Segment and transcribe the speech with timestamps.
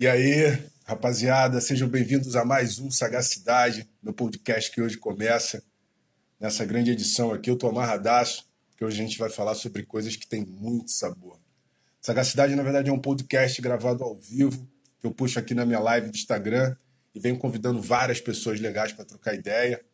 [0.00, 5.60] E aí, rapaziada, sejam bem-vindos a mais um Sagacidade, meu podcast que hoje começa
[6.38, 7.50] nessa grande edição aqui.
[7.50, 11.40] Eu tô amarradaço, que hoje a gente vai falar sobre coisas que têm muito sabor.
[12.00, 15.80] Sagacidade, na verdade, é um podcast gravado ao vivo, que eu puxo aqui na minha
[15.80, 16.76] live do Instagram
[17.12, 19.84] e venho convidando várias pessoas legais para trocar ideia.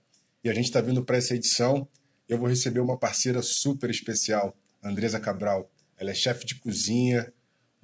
[0.45, 1.89] E a gente está vindo para essa edição.
[2.29, 5.73] Eu vou receber uma parceira super especial, Andresa Cabral.
[5.96, 7.32] Ela é chefe de cozinha,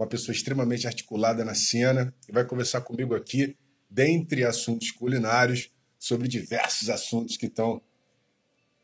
[0.01, 3.55] uma pessoa extremamente articulada na cena e vai conversar comigo aqui,
[3.91, 7.83] dentre assuntos culinários, sobre diversos assuntos que estão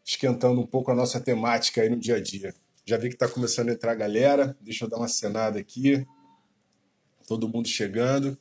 [0.04, 2.54] esquentando um pouco a nossa temática aí no dia a dia.
[2.84, 6.06] Já vi que está começando a entrar a galera, deixa eu dar uma cenada aqui.
[7.26, 8.38] Todo mundo chegando.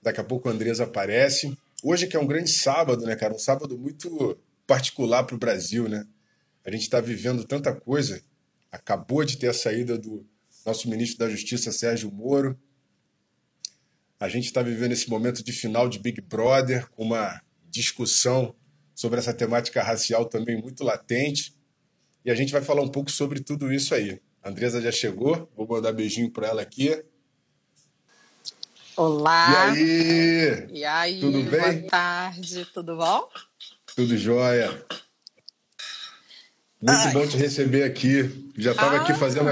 [0.00, 1.54] Daqui a pouco a Andresa aparece.
[1.84, 3.34] Hoje que é um grande sábado, né, cara?
[3.34, 6.06] Um sábado muito particular para o Brasil, né?
[6.64, 8.22] A gente está vivendo tanta coisa.
[8.72, 10.26] Acabou de ter a saída do
[10.64, 12.58] nosso ministro da Justiça, Sérgio Moro.
[14.20, 18.54] A gente está vivendo esse momento de final de Big Brother, com uma discussão
[18.94, 21.54] sobre essa temática racial também muito latente.
[22.24, 24.20] E a gente vai falar um pouco sobre tudo isso aí.
[24.42, 27.04] A Andresa já chegou, vou mandar beijinho para ela aqui.
[28.96, 29.72] Olá.
[29.76, 30.66] E aí?
[30.72, 31.20] E aí?
[31.20, 31.60] Tudo bem?
[31.60, 33.28] Boa tarde, tudo bom?
[33.94, 34.68] Tudo jóia.
[36.80, 37.12] Muito Ai.
[37.12, 38.50] bom te receber aqui.
[38.56, 39.48] Já estava aqui fazendo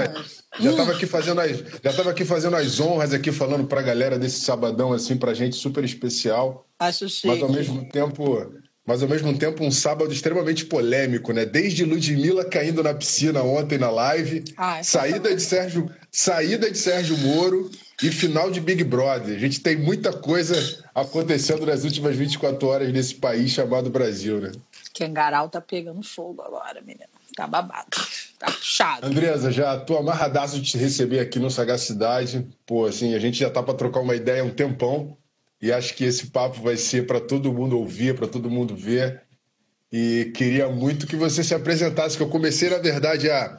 [0.59, 3.83] já estava aqui fazendo as, já estava aqui fazendo as honras aqui falando para a
[3.83, 7.27] galera desse sabadão assim pra gente super especial, Acho chique.
[7.27, 11.45] mas ao mesmo tempo, mas ao mesmo tempo um sábado extremamente polêmico, né?
[11.45, 17.17] Desde Ludmilla caindo na piscina ontem na live, Ah, saída de Sérgio, saída de Sérgio
[17.17, 17.69] Moro
[18.01, 19.35] e final de Big Brother.
[19.35, 20.55] A gente tem muita coisa
[20.95, 24.53] acontecendo nas últimas 24 horas nesse país chamado Brasil, né?
[24.93, 27.05] Kengarau tá pegando fogo agora, menina.
[27.35, 27.85] Tá babado.
[28.39, 29.05] Tá puxado.
[29.05, 32.47] Andresa, já tô amarradaço de te receber aqui no Sagacidade.
[32.65, 35.17] Pô, assim, a gente já tá para trocar uma ideia há um tempão
[35.61, 39.21] e acho que esse papo vai ser para todo mundo ouvir, para todo mundo ver.
[39.91, 43.57] E queria muito que você se apresentasse, que eu comecei, na verdade, a,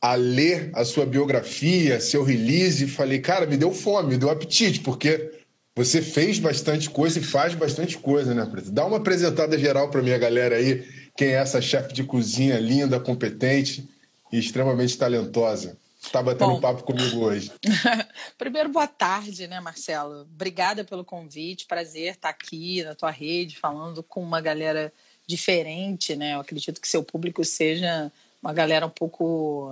[0.00, 4.30] a ler a sua biografia, seu release, e falei, cara, me deu fome, me deu
[4.30, 5.30] apetite, porque
[5.74, 8.46] você fez bastante coisa e faz bastante coisa, né?
[8.66, 10.84] Dá uma apresentada geral para minha galera aí,
[11.16, 13.88] quem é essa chefe de cozinha linda, competente
[14.32, 15.76] e extremamente talentosa.
[16.00, 16.60] Está batendo Bom.
[16.60, 17.52] papo comigo hoje.
[18.38, 20.22] Primeiro, boa tarde, né, Marcelo?
[20.22, 21.66] Obrigada pelo convite.
[21.66, 24.92] Prazer estar aqui na tua rede, falando com uma galera
[25.26, 26.34] diferente, né?
[26.34, 28.10] Eu acredito que seu público seja
[28.42, 29.70] uma galera um pouco.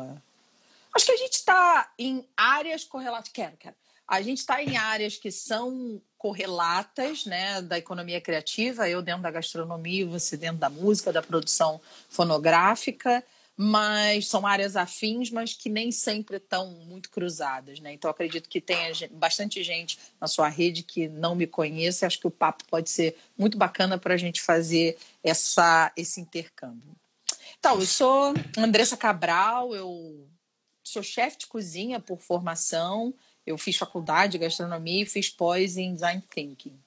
[0.95, 3.31] Acho que a gente está em áreas correlatas.
[3.33, 3.75] Quero, quero.
[4.07, 9.31] A gente está em áreas que são correlatas, né, da economia criativa, eu dentro da
[9.31, 13.23] gastronomia, você dentro da música, da produção fonográfica,
[13.61, 17.93] mas são áreas afins, mas que nem sempre estão muito cruzadas, né?
[17.93, 22.07] Então acredito que tenha bastante gente na sua rede que não me conhece.
[22.07, 26.97] Acho que o papo pode ser muito bacana para a gente fazer essa esse intercâmbio.
[27.59, 30.29] Então, eu sou Andressa Cabral, eu
[30.85, 33.13] sou chefe de cozinha por formação.
[33.45, 36.79] Eu fiz faculdade de gastronomia e fiz pós em design thinking.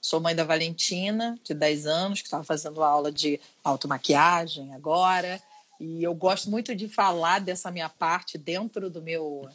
[0.00, 5.42] Sou mãe da Valentina, de 10 anos, que estava fazendo aula de automaquiagem agora.
[5.80, 9.48] E eu gosto muito de falar dessa minha parte dentro do meu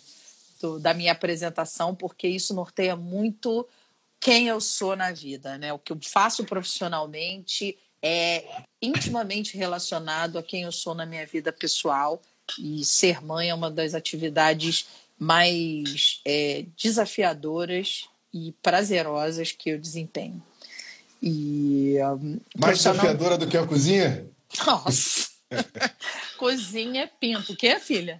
[0.62, 3.68] do- da minha apresentação, porque isso norteia muito
[4.20, 5.74] quem eu sou na vida, né?
[5.74, 8.46] O que eu faço profissionalmente é
[8.81, 12.22] intimamente relacionado a quem eu sou na minha vida pessoal
[12.60, 14.86] e ser mãe é uma das atividades
[15.18, 20.42] mais é, desafiadoras e prazerosas que eu desempenho.
[21.22, 24.28] E um, Mais profissional- desafiadora do que a cozinha?
[24.66, 25.30] Nossa!
[26.41, 27.53] Cozinha é pinto.
[27.53, 28.19] O que, filha?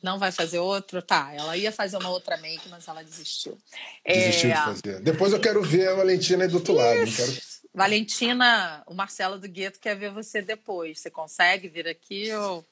[0.00, 1.02] Não vai fazer outro?
[1.02, 3.58] Tá, ela ia fazer uma outra make, mas ela desistiu.
[4.06, 5.00] Desistiu É, de fazer.
[5.00, 6.98] Depois eu quero ver a Valentina aí do outro lado.
[7.00, 7.32] Não quero...
[7.74, 11.00] Valentina, o Marcelo do Gueto quer ver você depois.
[11.00, 12.64] Você consegue vir aqui ou.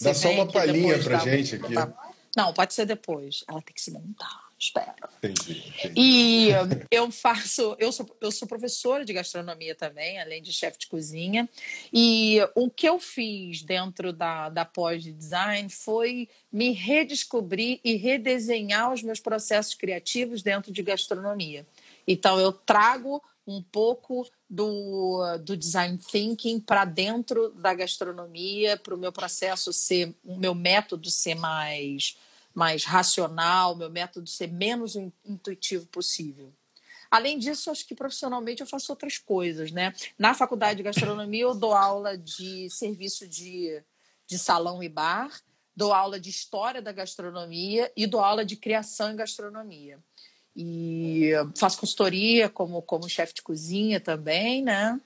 [0.00, 1.72] Dá só uma palhinha pra da- gente aqui.
[1.74, 1.92] Tá.
[2.36, 3.44] Não, pode ser depois.
[3.48, 4.49] Ela tem que se montar.
[4.60, 4.94] Espera.
[5.22, 5.94] Entendi, entendi.
[5.96, 6.50] E
[6.90, 11.48] eu faço, eu sou, eu sou professora de gastronomia também, além de chefe de cozinha.
[11.90, 17.96] E o que eu fiz dentro da, da pós de design foi me redescobrir e
[17.96, 21.66] redesenhar os meus processos criativos dentro de gastronomia.
[22.06, 28.98] Então eu trago um pouco do, do design thinking para dentro da gastronomia, para o
[28.98, 32.14] meu processo ser, o meu método ser mais
[32.54, 36.52] mais racional, meu método ser menos in- intuitivo possível.
[37.10, 39.92] Além disso, acho que profissionalmente eu faço outras coisas, né?
[40.16, 43.82] Na faculdade de gastronomia eu dou aula de serviço de,
[44.26, 45.30] de salão e bar,
[45.74, 49.98] dou aula de história da gastronomia e dou aula de criação em gastronomia.
[50.54, 55.00] E faço consultoria como, como chefe de cozinha também, né?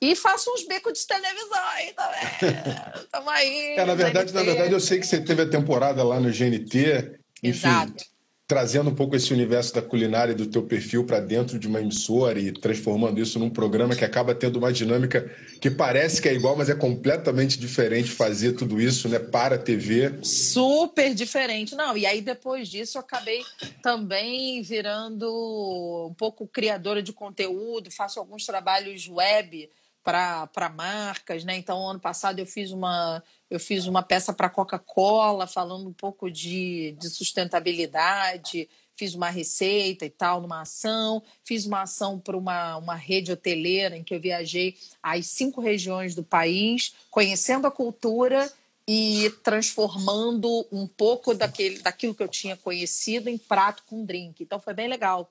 [0.00, 2.54] E faço uns becos de televisão aí também.
[3.12, 3.76] Tamo aí.
[3.76, 7.18] É, na verdade, na verdade, eu sei que você teve a temporada lá no GNT.
[7.42, 8.10] Enfim, Exato
[8.50, 11.80] trazendo um pouco esse universo da culinária e do teu perfil para dentro de uma
[11.80, 16.34] emissora e transformando isso num programa que acaba tendo uma dinâmica que parece que é
[16.34, 20.18] igual, mas é completamente diferente fazer tudo isso, né, para a TV.
[20.24, 21.76] Super diferente.
[21.76, 23.44] Não, e aí depois disso eu acabei
[23.84, 29.70] também virando um pouco criadora de conteúdo, faço alguns trabalhos web
[30.02, 31.56] para marcas, né?
[31.56, 36.30] Então, ano passado eu fiz uma eu fiz uma peça para Coca-Cola falando um pouco
[36.30, 42.76] de, de sustentabilidade, fiz uma receita e tal, numa ação, fiz uma ação para uma,
[42.76, 48.52] uma rede hoteleira em que eu viajei às cinco regiões do país, conhecendo a cultura
[48.86, 54.42] e transformando um pouco daquele, daquilo que eu tinha conhecido em prato com drink.
[54.42, 55.30] Então foi bem legal.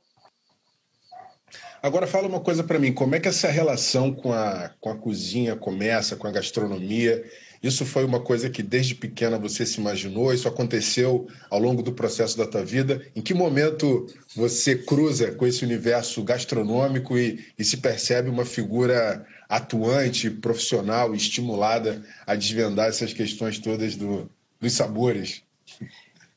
[1.81, 4.95] Agora fala uma coisa para mim, como é que essa relação com a, com a
[4.95, 7.23] cozinha começa, com a gastronomia?
[7.61, 10.33] Isso foi uma coisa que desde pequena você se imaginou?
[10.33, 13.01] Isso aconteceu ao longo do processo da tua vida?
[13.15, 19.25] Em que momento você cruza com esse universo gastronômico e, e se percebe uma figura
[19.49, 24.29] atuante, profissional, estimulada a desvendar essas questões todas do,
[24.59, 25.43] dos sabores?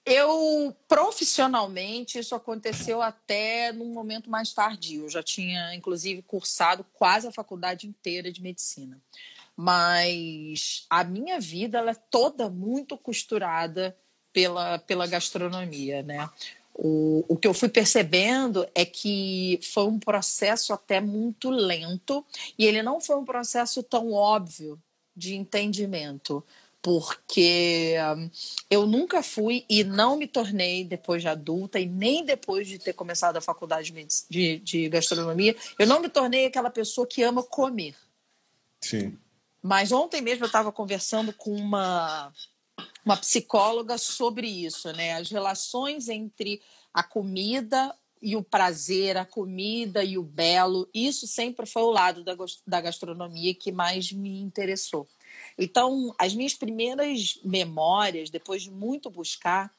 [0.04, 5.04] Eu, profissionalmente, isso aconteceu até num momento mais tardio.
[5.04, 9.00] Eu já tinha, inclusive, cursado quase a faculdade inteira de medicina
[9.56, 13.96] mas a minha vida ela é toda muito costurada
[14.32, 16.28] pela, pela gastronomia, né?
[16.74, 22.24] O, o que eu fui percebendo é que foi um processo até muito lento
[22.58, 24.80] e ele não foi um processo tão óbvio
[25.14, 26.42] de entendimento,
[26.82, 28.30] porque hum,
[28.68, 32.92] eu nunca fui e não me tornei depois de adulta e nem depois de ter
[32.92, 33.94] começado a faculdade
[34.28, 37.94] de, de gastronomia, eu não me tornei aquela pessoa que ama comer.
[38.80, 39.16] Sim.
[39.62, 42.32] Mas ontem mesmo eu estava conversando com uma,
[43.04, 45.14] uma psicóloga sobre isso, né?
[45.14, 46.60] As relações entre
[46.92, 52.24] a comida e o prazer, a comida e o belo, isso sempre foi o lado
[52.24, 52.34] da,
[52.66, 55.08] da gastronomia que mais me interessou.
[55.58, 59.72] Então, as minhas primeiras memórias, depois de muito buscar,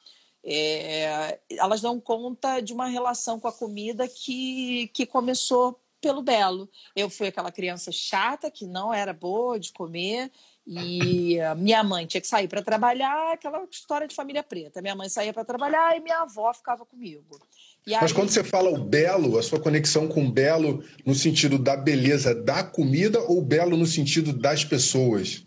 [0.44, 6.68] é, elas dão conta de uma relação com a comida que, que começou pelo belo.
[6.94, 10.30] Eu fui aquela criança chata que não era boa de comer
[10.66, 14.82] e minha mãe tinha que sair para trabalhar, aquela história de família preta.
[14.82, 17.40] Minha mãe saía para trabalhar e minha avó ficava comigo.
[17.86, 21.58] E Mas quando você fala o belo, a sua conexão com o belo no sentido
[21.58, 25.44] da beleza da comida ou belo no sentido das pessoas?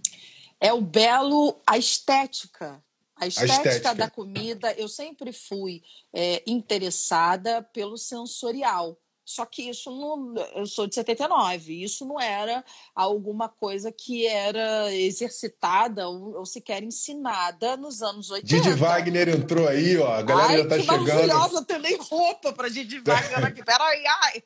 [0.59, 2.83] É o belo, a estética.
[3.15, 3.95] A estética, a estética.
[3.95, 5.83] da comida, eu sempre fui
[6.13, 8.97] é, interessada pelo sensorial.
[9.27, 10.33] Só que isso não.
[10.55, 12.63] Eu sou de 79, isso não era
[12.95, 18.47] alguma coisa que era exercitada ou, ou sequer ensinada nos anos 80.
[18.47, 20.13] Didi Wagner entrou aí, ó.
[20.13, 21.27] A galera ai, já tá que chegando.
[21.27, 23.65] maravilhosa, eu nem roupa para Didi Wagner aqui.
[23.65, 24.43] Peraí, ai.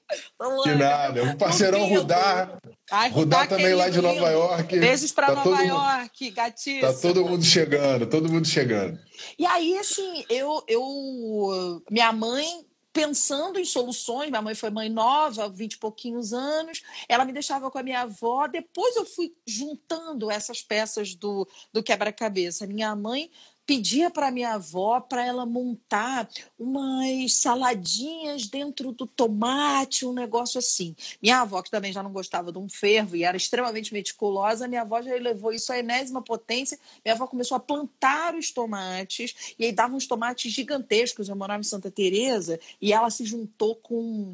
[0.64, 1.24] Que nada.
[1.26, 2.60] O parceirão Rudar.
[2.90, 4.80] Ai, Rudar, Rudar também lá de Nova York.
[4.80, 6.82] Beijos para tá Nova York, mundo, gatíssimo.
[6.82, 8.98] Tá todo mundo chegando, todo mundo chegando.
[9.38, 14.30] E aí, assim, eu, eu minha mãe pensando em soluções.
[14.30, 16.82] Minha mãe foi mãe nova, vinte e pouquinhos anos.
[17.08, 18.48] Ela me deixava com a minha avó.
[18.48, 22.68] Depois eu fui juntando essas peças do, do quebra-cabeça.
[22.68, 23.32] Minha mãe
[23.66, 26.28] pedia para minha avó para ela montar
[26.58, 30.96] umas saladinhas dentro do tomate, um negócio assim.
[31.22, 34.82] Minha avó, que também já não gostava de um fervo e era extremamente meticulosa, minha
[34.82, 36.78] avó já levou isso à enésima potência.
[37.04, 41.30] Minha avó começou a plantar os tomates e aí dava uns tomates gigantescos.
[41.30, 44.32] Eu morava em Santa Teresa e ela se juntou com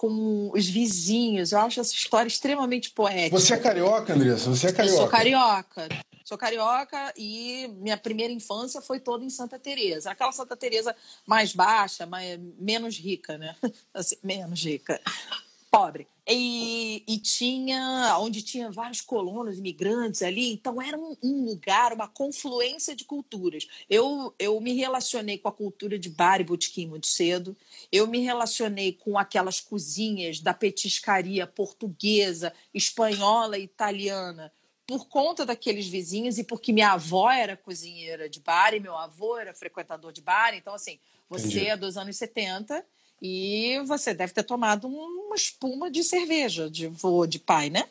[0.00, 1.52] com os vizinhos.
[1.52, 3.38] Eu acho essa história extremamente poética.
[3.38, 4.48] Você é carioca, Andressa?
[4.48, 4.94] Você é carioca?
[4.94, 5.88] Eu sou carioca.
[6.30, 10.12] Sou carioca e minha primeira infância foi toda em Santa Teresa.
[10.12, 10.94] Aquela Santa Teresa
[11.26, 13.56] mais baixa, mais, menos rica, né?
[13.92, 15.00] Assim, menos rica.
[15.72, 16.06] Pobre.
[16.28, 22.06] E, e, tinha, onde tinha vários colonos imigrantes ali, então era um, um, lugar, uma
[22.06, 23.66] confluência de culturas.
[23.88, 27.56] Eu, eu me relacionei com a cultura de bar e botequim muito cedo,
[27.90, 34.52] eu me relacionei com aquelas cozinhas da petiscaria portuguesa, espanhola e italiana,
[34.90, 39.38] por conta daqueles vizinhos e porque minha avó era cozinheira de bar e meu avô
[39.38, 40.52] era frequentador de bar.
[40.52, 41.66] Então, assim, você Entendi.
[41.68, 42.84] é dos anos 70
[43.22, 47.84] e você deve ter tomado uma espuma de cerveja de vô, de pai, né?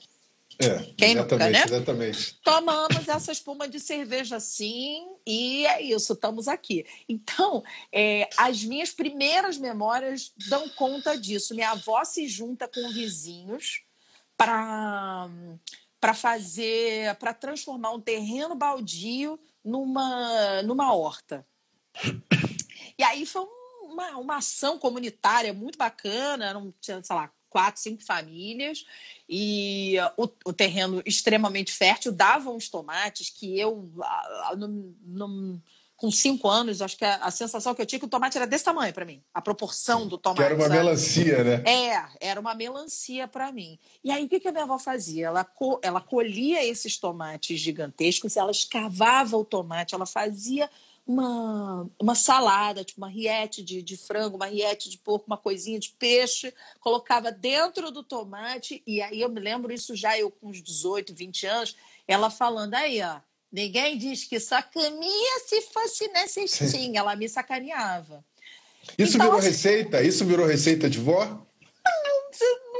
[0.60, 1.64] É, Quem nunca, né?
[1.64, 2.38] Exatamente.
[2.44, 6.86] Tomamos essa espuma de cerveja assim e é isso, estamos aqui.
[7.08, 7.64] Então,
[7.94, 11.56] é, as minhas primeiras memórias dão conta disso.
[11.56, 13.84] Minha avó se junta com vizinhos
[14.36, 15.30] para
[16.00, 21.46] para fazer, para transformar um terreno baldio numa, numa horta.
[22.98, 23.46] E aí foi
[23.84, 28.86] uma, uma ação comunitária muito bacana, não tinha, sei lá, quatro, cinco famílias,
[29.28, 33.92] e o, o terreno extremamente fértil dava uns tomates que eu,
[34.56, 35.62] no,
[36.00, 38.38] com cinco anos, acho que a, a, sensação que eu tinha é que o tomate
[38.38, 40.40] era desse tamanho para mim, a proporção do tomate.
[40.40, 40.78] Que era uma sabe?
[40.78, 41.64] melancia, né?
[41.70, 43.78] É, era uma melancia para mim.
[44.02, 45.28] E aí o que, que a minha avó fazia?
[45.28, 50.70] Ela, co, ela colhia esses tomates gigantescos, ela escavava o tomate, ela fazia
[51.06, 55.80] uma, uma salada, tipo uma riete de, de frango, uma riete de porco, uma coisinha
[55.80, 60.48] de peixe, colocava dentro do tomate, e aí eu me lembro isso já eu com
[60.50, 61.76] uns 18, 20 anos,
[62.08, 63.20] ela falando aí, ó,
[63.52, 68.24] ninguém diz que sacaneia se fosse nessa cestinha, ela me sacaneava.
[68.98, 70.02] Isso então, virou assim, receita?
[70.02, 71.46] Isso virou receita de vó?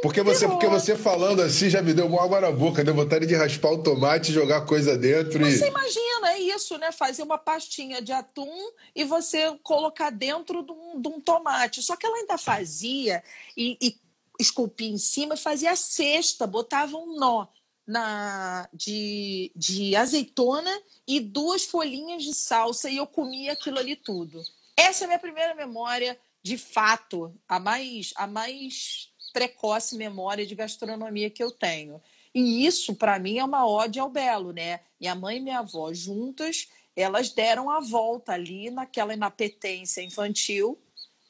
[0.02, 3.26] Porque você, porque você falando assim já me deu uma água na boca, deu vontade
[3.26, 5.44] de raspar o tomate, jogar coisa dentro.
[5.44, 6.92] Você imagina, é isso, né?
[6.92, 11.82] Fazer uma pastinha de atum e você colocar dentro de um, de um tomate.
[11.84, 13.22] Só que ela ainda fazia
[13.58, 13.98] e, e
[14.40, 17.48] esculpia em cima, fazia a cesta, botava um nó
[17.90, 20.72] na, de, de azeitona
[21.08, 24.44] e duas folhinhas de salsa e eu comia aquilo ali tudo.
[24.78, 30.54] Essa é a minha primeira memória, de fato, a mais, a mais precoce memória de
[30.54, 32.00] gastronomia que eu tenho.
[32.34, 34.82] E isso, para mim, é uma ode ao belo, né?
[35.02, 40.80] Minha mãe e minha avó juntas, elas deram a volta ali naquela inapetência infantil.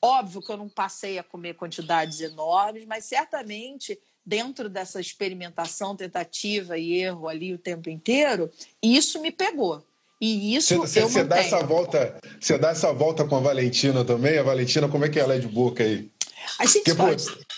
[0.01, 6.77] Óbvio que eu não passei a comer quantidades enormes, mas certamente dentro dessa experimentação, tentativa
[6.77, 8.49] e erro ali o tempo inteiro,
[8.81, 9.83] isso me pegou.
[10.21, 14.03] E isso você, eu você dá essa volta, você dá essa volta com a Valentina
[14.03, 14.37] também?
[14.37, 16.11] A Valentina, como é que ela é de boca aí?
[16.57, 17.25] A gente pode.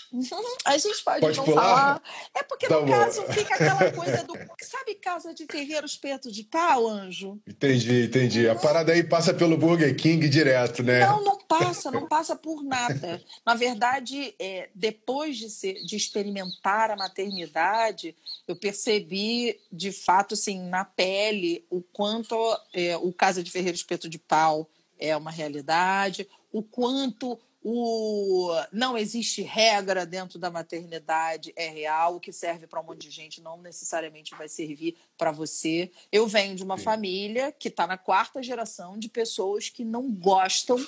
[0.64, 1.62] A gente pode, pode não pular?
[1.62, 2.02] falar.
[2.34, 2.92] É porque tá no bom.
[2.92, 4.34] caso fica aquela coisa do.
[4.60, 7.40] Sabe casa de ferreiro espeto de pau, anjo?
[7.46, 8.48] Entendi, entendi.
[8.48, 11.00] A parada aí passa pelo Burger King direto, né?
[11.06, 13.22] Não, não passa, não passa por nada.
[13.44, 18.14] Na verdade, é, depois de, ser, de experimentar a maternidade,
[18.46, 22.36] eu percebi, de fato, assim, na pele, o quanto
[22.72, 28.98] é, o casa de ferreiro espeto de pau é uma realidade, o quanto o não
[28.98, 33.40] existe regra dentro da maternidade é real, o que serve para um monte de gente
[33.40, 35.90] não necessariamente vai servir para você.
[36.10, 36.84] Eu venho de uma Sim.
[36.84, 40.84] família que está na quarta geração de pessoas que não gostam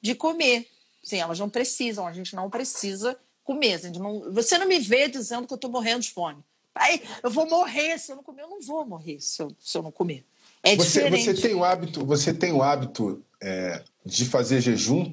[0.00, 0.68] de comer.
[1.02, 3.80] Sim, elas não precisam, a gente não precisa comer.
[3.98, 6.44] Não, você não me vê dizendo que eu estou morrendo de fome.
[6.74, 8.42] Aí, eu vou morrer se eu não comer.
[8.42, 10.24] Eu não vou morrer se eu, se eu não comer.
[10.62, 11.24] É você, diferente.
[11.24, 15.12] Você tem o hábito, você tem o hábito é, de fazer jejum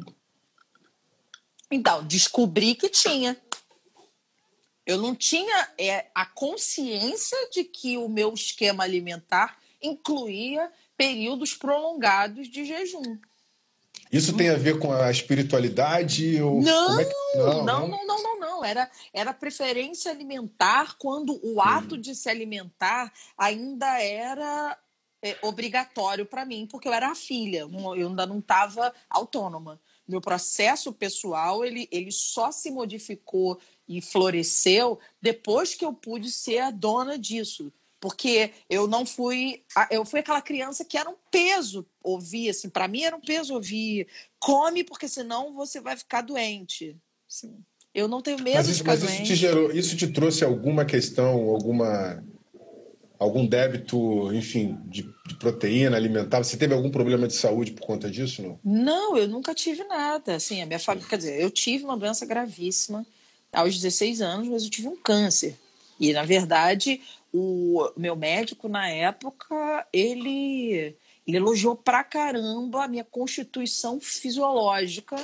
[1.71, 3.37] então, descobri que tinha.
[4.85, 12.47] Eu não tinha é, a consciência de que o meu esquema alimentar incluía períodos prolongados
[12.47, 13.17] de jejum.
[14.11, 16.41] Isso tem a ver com a espiritualidade?
[16.41, 17.37] Ou não, é que...
[17.37, 22.01] não, não, não, não, não, não, Era, era preferência alimentar quando o ato hum.
[22.01, 24.75] de se alimentar ainda era
[25.21, 30.21] é, obrigatório para mim, porque eu era a filha, eu ainda não estava autônoma meu
[30.21, 36.71] processo pessoal ele, ele só se modificou e floresceu depois que eu pude ser a
[36.71, 37.71] dona disso.
[38.01, 39.61] Porque eu não fui
[39.91, 43.53] eu fui aquela criança que era um peso ouvir assim para mim era um peso
[43.53, 44.07] ouvir
[44.39, 46.95] come porque senão você vai ficar doente.
[47.29, 47.57] Assim,
[47.93, 49.23] eu não tenho medo mas isso, de ficar mas doente.
[49.23, 52.23] isso te gerou isso te trouxe alguma questão alguma
[53.19, 56.41] algum débito, enfim, de, de, proteína alimentar?
[56.41, 58.59] Você teve algum problema de saúde por conta disso, não?
[58.63, 60.35] Não, eu nunca tive nada.
[60.35, 63.05] Assim, a minha família, quer dizer, eu tive uma doença gravíssima
[63.51, 65.55] aos 16 anos, mas eu tive um câncer.
[65.99, 67.01] E, na verdade,
[67.33, 70.95] o meu médico, na época, ele,
[71.27, 75.17] ele elogiou pra caramba a minha constituição fisiológica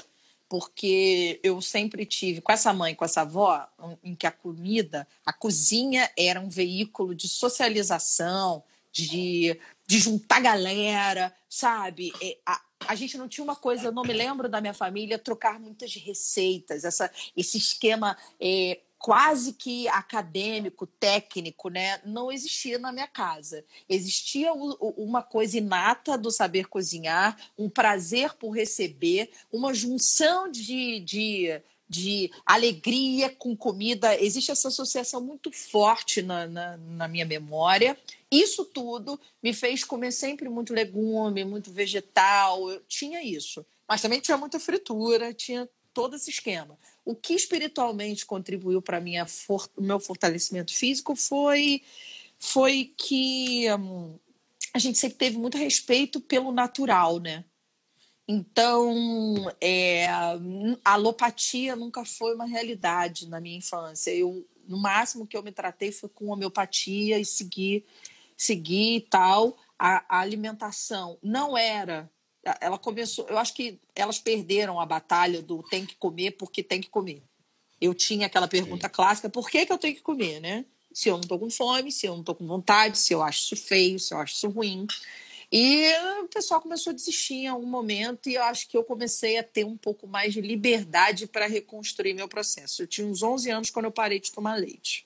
[0.48, 3.68] porque eu sempre tive com essa mãe, com essa avó,
[4.04, 11.36] em que a comida, a cozinha era um veículo de socialização, de, de juntar galera,
[11.50, 12.14] sabe?
[12.46, 15.60] A, a gente não tinha uma coisa, eu não me lembro da minha família trocar
[15.60, 22.02] muitas receitas, essa, esse esquema é, quase que acadêmico, técnico, né?
[22.04, 23.64] Não existia na minha casa.
[23.88, 31.62] Existia uma coisa inata do saber cozinhar, um prazer por receber, uma junção de, de
[31.88, 34.20] de alegria com comida.
[34.20, 37.96] Existe essa associação muito forte na, na, na, minha memória.
[38.32, 42.72] Isso tudo me fez comer sempre muito legume, muito vegetal.
[42.72, 43.64] Eu tinha isso.
[43.88, 46.76] Mas também tinha muita fritura, tinha todo esse esquema.
[47.06, 51.84] O que espiritualmente contribuiu para o meu fortalecimento físico foi,
[52.40, 54.18] foi que hum,
[54.74, 57.46] a gente sempre teve muito respeito pelo natural, né?
[58.28, 64.12] Então, é, a alopatia nunca foi uma realidade na minha infância.
[64.12, 67.86] Eu, no máximo que eu me tratei foi com homeopatia e seguir,
[68.36, 69.56] seguir tal.
[69.78, 72.10] A, a alimentação não era.
[72.62, 73.26] Ela começou.
[73.28, 77.24] Eu acho que elas perderam a batalha do tem que comer porque tem que comer.
[77.82, 78.94] Eu tinha aquela pergunta Sim.
[78.94, 80.66] clássica: por que, que eu tenho que comer, né?
[80.94, 83.40] Se eu não estou com fome, se eu não estou com vontade, se eu acho
[83.40, 84.88] isso feio, se eu acho isso ruim.
[85.52, 85.92] E
[86.24, 89.44] o pessoal começou a desistir em algum momento, e eu acho que eu comecei a
[89.44, 92.82] ter um pouco mais de liberdade para reconstruir meu processo.
[92.82, 95.06] Eu tinha uns 11 anos quando eu parei de tomar leite.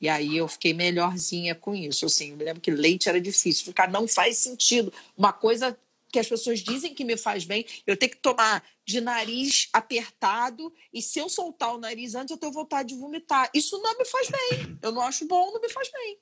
[0.00, 2.06] E aí eu fiquei melhorzinha com isso.
[2.06, 3.64] Assim, eu me lembro que leite era difícil.
[3.66, 4.92] Ficar não faz sentido.
[5.16, 5.78] Uma coisa
[6.14, 10.72] que as pessoas dizem que me faz bem, eu tenho que tomar de nariz apertado
[10.92, 13.50] e se eu soltar o nariz antes eu tenho vontade de vomitar.
[13.52, 14.78] Isso não me faz bem.
[14.80, 16.16] Eu não acho bom, não me faz bem.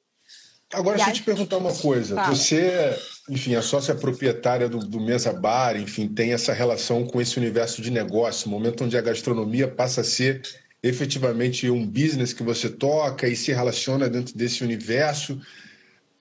[0.72, 2.14] Agora, deixa eu te perguntar uma coisa.
[2.14, 2.34] Fala.
[2.34, 7.36] Você, enfim, a sócia proprietária do, do Mesa Bar, enfim, tem essa relação com esse
[7.36, 10.40] universo de negócio, momento onde a gastronomia passa a ser
[10.82, 15.38] efetivamente um business que você toca e se relaciona dentro desse universo.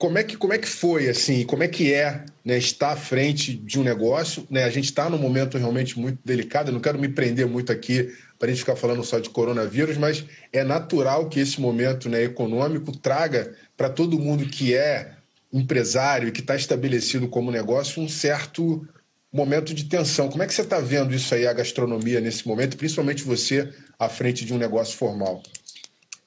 [0.02, 2.96] Como é que, como é que foi, assim, como é que é né, estar à
[2.96, 4.44] frente de um negócio?
[4.50, 4.64] Né?
[4.64, 8.12] A gente está num momento realmente muito delicado, eu não quero me prender muito aqui
[8.36, 12.24] para a gente ficar falando só de coronavírus, mas é natural que esse momento né,
[12.24, 15.12] econômico traga para todo mundo que é
[15.52, 18.84] empresário e que está estabelecido como negócio um certo
[19.32, 20.28] momento de tensão.
[20.28, 24.08] Como é que você está vendo isso aí, a gastronomia, nesse momento, principalmente você à
[24.08, 25.44] frente de um negócio formal?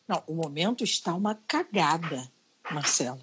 [0.08, 2.26] Não, o momento está uma cagada,
[2.72, 3.20] Marcelo.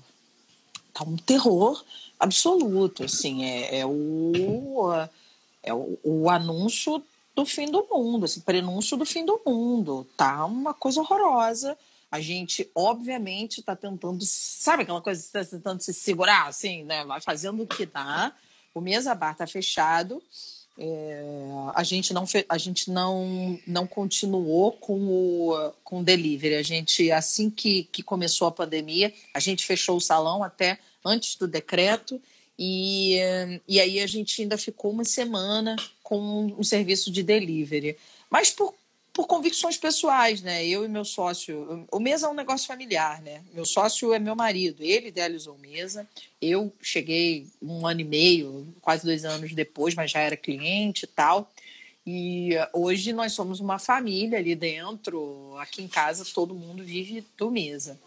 [0.92, 1.82] Está um terror
[2.20, 4.92] absoluto, assim, é, é o,
[5.62, 7.02] é o, o anúncio
[7.34, 10.06] do fim do mundo, assim, prenúncio do fim do mundo.
[10.16, 11.76] Tá uma coisa horrorosa.
[12.10, 17.04] A gente, obviamente, está tentando, sabe aquela coisa, está tentando se segurar, assim, né?
[17.06, 18.32] Vai fazendo o que dá.
[18.74, 20.22] O mesa bar está fechado.
[20.78, 21.22] É,
[21.74, 27.50] a gente não a gente não não continuou com o com delivery a gente assim
[27.50, 32.18] que, que começou a pandemia a gente fechou o salão até antes do decreto
[32.58, 33.18] e,
[33.66, 37.96] e aí a gente ainda ficou uma semana com um serviço de delivery.
[38.30, 38.74] Mas por,
[39.12, 40.66] por convicções pessoais, né?
[40.66, 41.86] Eu e meu sócio.
[41.90, 43.42] O Mesa é um negócio familiar, né?
[43.52, 44.82] Meu sócio é meu marido.
[44.82, 46.08] Ele idealizou o Mesa.
[46.40, 51.08] Eu cheguei um ano e meio, quase dois anos depois, mas já era cliente e
[51.08, 51.50] tal.
[52.06, 55.54] E hoje nós somos uma família ali dentro.
[55.58, 58.00] Aqui em casa todo mundo vive do Mesa.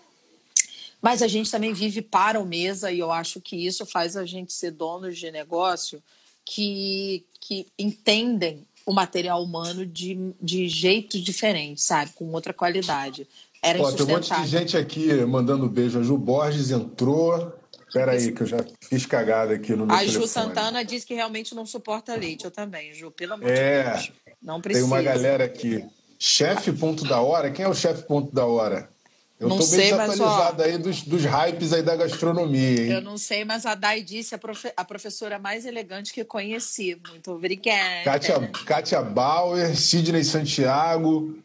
[0.99, 4.25] Mas a gente também vive para o Mesa e eu acho que isso faz a
[4.25, 6.01] gente ser donos de negócio
[6.43, 12.11] que, que entendem o material humano de, de jeitos diferentes, sabe?
[12.13, 13.27] Com outra qualidade.
[13.61, 15.99] Era Ó, tem um monte de gente aqui mandando beijo.
[15.99, 17.53] A Ju Borges entrou.
[17.87, 20.21] Espera aí, que eu já fiz cagada aqui no meu A telefone.
[20.21, 22.45] Ju Santana diz que realmente não suporta leite.
[22.45, 24.11] Eu também, Ju, pelo amor é, de Deus.
[24.41, 24.85] Não precisa.
[24.85, 25.83] Tem uma galera aqui.
[26.19, 27.49] Chefe ponto da hora.
[27.51, 28.89] Quem é o chefe ponto da hora?
[29.37, 32.81] Eu não tô bem sei, desatualizado mas, ó, aí dos, dos hypes aí da gastronomia,
[32.81, 32.91] hein?
[32.93, 36.97] Eu não sei, mas a Dai disse a, profe, a professora mais elegante que conheci.
[37.09, 38.03] Muito obrigada.
[38.05, 41.37] Kátia, Kátia Bauer, Sidney Santiago,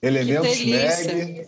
[0.00, 1.46] Elementos Meg.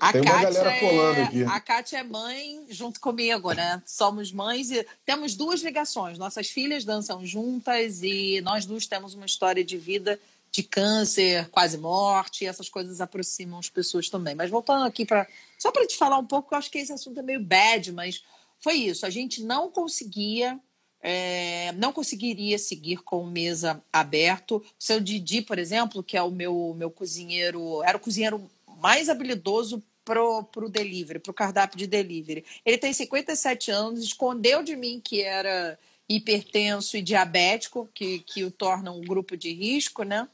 [0.00, 1.44] A Tem uma galera colando é, aqui.
[1.44, 3.80] A Kátia é mãe junto comigo, né?
[3.86, 6.18] Somos mães e temos duas ligações.
[6.18, 10.18] Nossas filhas dançam juntas e nós duas temos uma história de vida
[10.56, 14.34] de câncer, quase morte, essas coisas aproximam as pessoas também.
[14.34, 15.28] Mas voltando aqui para.
[15.58, 18.24] Só para te falar um pouco, eu acho que esse assunto é meio bad, mas
[18.58, 19.04] foi isso.
[19.04, 20.58] A gente não conseguia.
[21.02, 24.56] É, não conseguiria seguir com mesa aberto.
[24.56, 29.08] O seu Didi, por exemplo, que é o meu, meu cozinheiro, era o cozinheiro mais
[29.08, 32.44] habilidoso pro, pro delivery, pro cardápio de delivery.
[32.64, 38.50] Ele tem 57 anos, escondeu de mim que era hipertenso e diabético, que, que o
[38.50, 40.26] tornam um grupo de risco, né?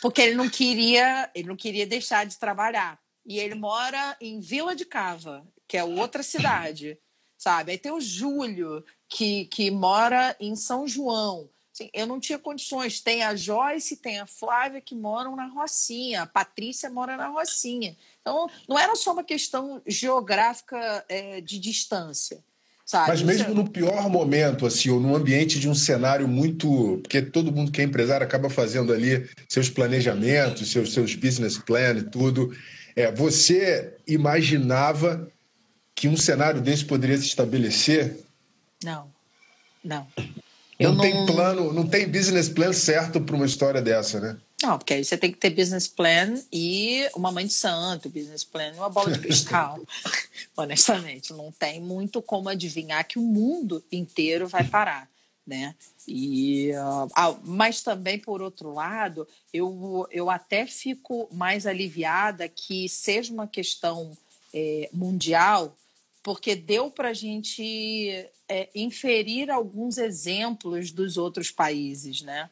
[0.00, 3.00] Porque ele não queria, ele não queria deixar de trabalhar.
[3.24, 6.98] E ele mora em Vila de Cava, que é outra cidade,
[7.36, 7.72] sabe?
[7.72, 11.48] Aí tem o Júlio, que, que mora em São João.
[11.72, 13.00] Assim, eu não tinha condições.
[13.00, 17.96] Tem a Joyce, tem a Flávia que moram na Rocinha, a Patrícia mora na Rocinha.
[18.20, 22.42] Então, não era só uma questão geográfica é, de distância
[22.90, 23.06] Sabe?
[23.06, 26.98] Mas mesmo no pior momento, assim, ou num ambiente de um cenário muito.
[27.00, 31.98] Porque todo mundo que é empresário acaba fazendo ali seus planejamentos, seus, seus business plan
[31.98, 32.52] e tudo.
[32.96, 35.30] É, você imaginava
[35.94, 38.24] que um cenário desse poderia se estabelecer?
[38.82, 39.06] Não.
[39.84, 40.04] Não.
[40.76, 44.36] Eu não, não tem plano, não tem business plan certo para uma história dessa, né?
[44.62, 48.44] Não, porque aí você tem que ter business plan e uma mãe de santo, business
[48.44, 49.80] plan e uma bola de cristal.
[50.54, 55.08] Honestamente, não tem muito como adivinhar que o mundo inteiro vai parar.
[55.46, 55.74] Né?
[56.06, 63.32] E, uh, mas também, por outro lado, eu, eu até fico mais aliviada que seja
[63.32, 64.16] uma questão
[64.52, 65.76] é, mundial,
[66.22, 72.48] porque deu para a gente é, inferir alguns exemplos dos outros países, né?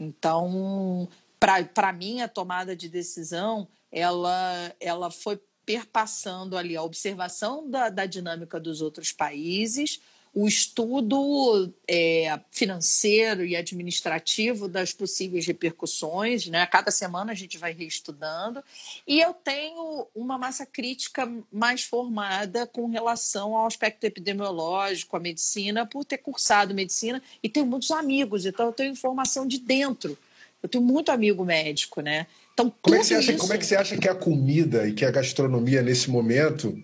[0.00, 1.08] Então,
[1.38, 8.06] para mim, a tomada de decisão ela, ela foi perpassando ali a observação da, da
[8.06, 10.00] dinâmica dos outros países,
[10.34, 16.62] o estudo é, financeiro e administrativo das possíveis repercussões, né?
[16.62, 18.62] A cada semana a gente vai reestudando
[19.06, 25.86] e eu tenho uma massa crítica mais formada com relação ao aspecto epidemiológico, a medicina,
[25.86, 30.16] por ter cursado medicina e tenho muitos amigos, então eu tenho informação de dentro.
[30.62, 32.26] Eu tenho muito amigo médico, né?
[32.52, 33.40] Então, como, é que você acha, isso...
[33.40, 36.76] como é que você acha que a comida e que a gastronomia nesse momento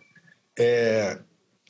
[0.56, 1.18] é,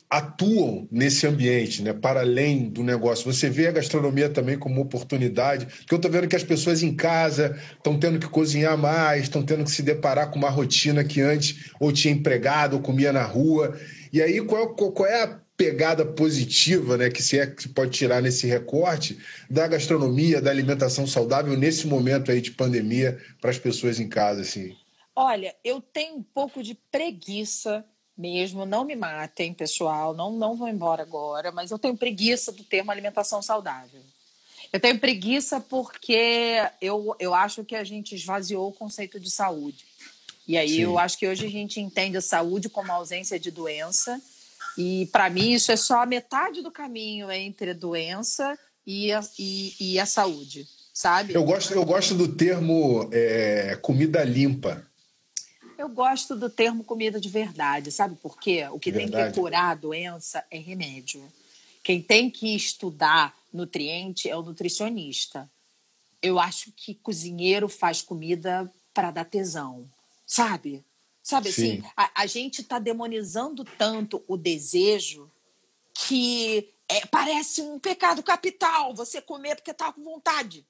[0.09, 1.91] atuam nesse ambiente, né?
[1.91, 3.31] para além do negócio.
[3.31, 6.95] Você vê a gastronomia também como oportunidade, porque eu estou vendo que as pessoas em
[6.95, 11.21] casa estão tendo que cozinhar mais, estão tendo que se deparar com uma rotina que
[11.21, 13.77] antes ou tinha empregado ou comia na rua.
[14.13, 17.91] E aí, qual, qual é a pegada positiva, né, que se é que se pode
[17.91, 19.17] tirar nesse recorte
[19.49, 24.41] da gastronomia, da alimentação saudável nesse momento aí de pandemia para as pessoas em casa,
[24.41, 24.75] assim?
[25.15, 27.85] Olha, eu tenho um pouco de preguiça
[28.17, 32.63] mesmo, não me matem, pessoal, não, não vou embora agora, mas eu tenho preguiça do
[32.63, 34.01] termo alimentação saudável.
[34.71, 39.85] Eu tenho preguiça porque eu, eu acho que a gente esvaziou o conceito de saúde.
[40.47, 40.81] E aí Sim.
[40.81, 44.21] eu acho que hoje a gente entende a saúde como ausência de doença.
[44.77, 49.21] E para mim isso é só a metade do caminho entre a doença e a,
[49.39, 51.33] e, e a saúde, sabe?
[51.33, 54.85] Eu gosto, eu gosto do termo é, comida limpa.
[55.77, 58.67] Eu gosto do termo comida de verdade, sabe por quê?
[58.71, 59.23] O que verdade.
[59.23, 61.23] tem que curar a doença é remédio.
[61.83, 65.49] Quem tem que estudar nutriente é o nutricionista.
[66.21, 69.89] Eu acho que cozinheiro faz comida para dar tesão,
[70.25, 70.83] sabe?
[71.21, 71.79] Sabe Sim.
[71.79, 75.29] assim, a, a gente está demonizando tanto o desejo
[75.93, 80.65] que é, parece um pecado capital você comer porque está com vontade.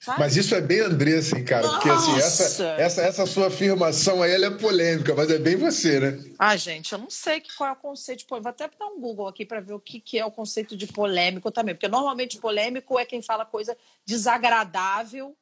[0.00, 0.18] Sabe?
[0.18, 1.66] Mas isso é bem Andressa, hein, cara?
[1.66, 1.74] Nossa.
[1.76, 6.00] Porque assim, essa, essa, essa sua afirmação aí ela é polêmica, mas é bem você,
[6.00, 6.18] né?
[6.38, 8.44] Ah, gente, eu não sei qual é o conceito de polêmico.
[8.44, 10.86] Vou até dar um Google aqui para ver o que, que é o conceito de
[10.86, 11.74] polêmico também.
[11.74, 15.36] Porque normalmente polêmico é quem fala coisa desagradável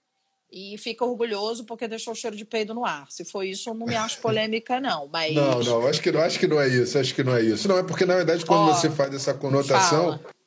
[0.51, 3.07] e fica orgulhoso porque deixou o cheiro de peido no ar.
[3.12, 5.07] Se for isso, eu não me acho polêmica, não.
[5.07, 5.37] Mas...
[5.37, 6.99] Não, não, acho que, acho que não é isso.
[6.99, 7.68] Acho que não é isso.
[7.68, 10.18] Não, é porque, na verdade, quando oh, você faz essa conotação.
[10.18, 10.38] Fala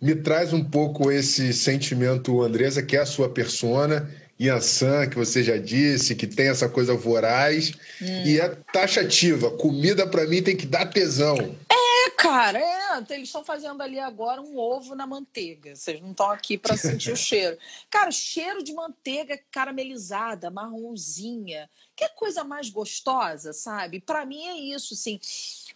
[0.00, 4.08] me traz um pouco esse sentimento, Andresa, que é a sua persona,
[4.40, 8.24] Yansan, que você já disse, que tem essa coisa voraz hum.
[8.24, 9.50] e é taxativa.
[9.50, 11.36] Comida para mim tem que dar tesão.
[11.68, 12.78] É, cara, é.
[13.10, 15.74] Eles estão fazendo ali agora um ovo na manteiga.
[15.74, 17.58] Vocês não estão aqui para sentir o cheiro.
[17.90, 21.68] Cara, cheiro de manteiga caramelizada, marronzinha.
[21.96, 24.00] Que coisa mais gostosa, sabe?
[24.00, 25.18] Para mim é isso, assim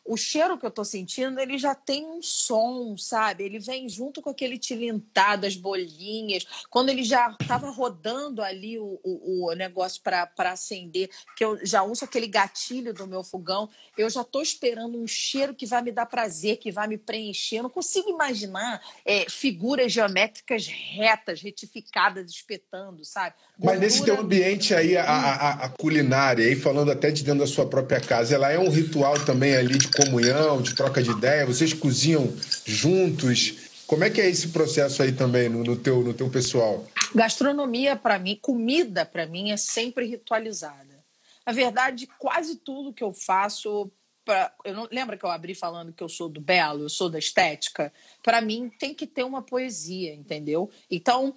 [0.05, 3.45] o cheiro que eu tô sentindo, ele já tem um som, sabe?
[3.45, 6.45] Ele vem junto com aquele tilintar das bolinhas.
[6.69, 11.83] Quando ele já tava rodando ali o, o, o negócio para acender, que eu já
[11.83, 15.93] uso aquele gatilho do meu fogão, eu já tô esperando um cheiro que vai me
[15.93, 17.59] dar prazer, que vai me preencher.
[17.59, 23.37] Eu não consigo imaginar é, figuras geométricas retas, retificadas, espetando, sabe?
[23.57, 23.73] Gordura...
[23.73, 27.47] Mas nesse teu ambiente aí, a, a, a culinária, aí falando até de dentro da
[27.47, 31.47] sua própria casa, ela é um ritual também ali de comunhão, de troca de ideia?
[31.47, 32.33] Vocês cozinham
[32.65, 33.71] juntos?
[33.87, 36.87] Como é que é esse processo aí também no, no teu, no teu pessoal?
[37.15, 41.05] Gastronomia, para mim, comida, para mim, é sempre ritualizada.
[41.47, 43.91] Na verdade, quase tudo que eu faço.
[44.25, 47.11] Pra, eu não lembra que eu abri falando que eu sou do belo, eu sou
[47.11, 47.93] da estética.
[48.23, 50.71] Para mim tem que ter uma poesia, entendeu?
[50.91, 51.35] Então,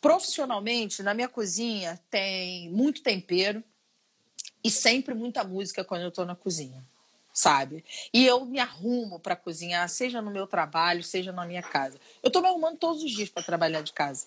[0.00, 3.62] profissionalmente, na minha cozinha tem muito tempero
[4.62, 6.82] e sempre muita música quando eu estou na cozinha
[7.32, 7.84] sabe?
[8.12, 11.98] E eu me arrumo para cozinhar, seja no meu trabalho, seja na minha casa.
[12.22, 14.26] Eu estou me arrumando todos os dias para trabalhar de casa.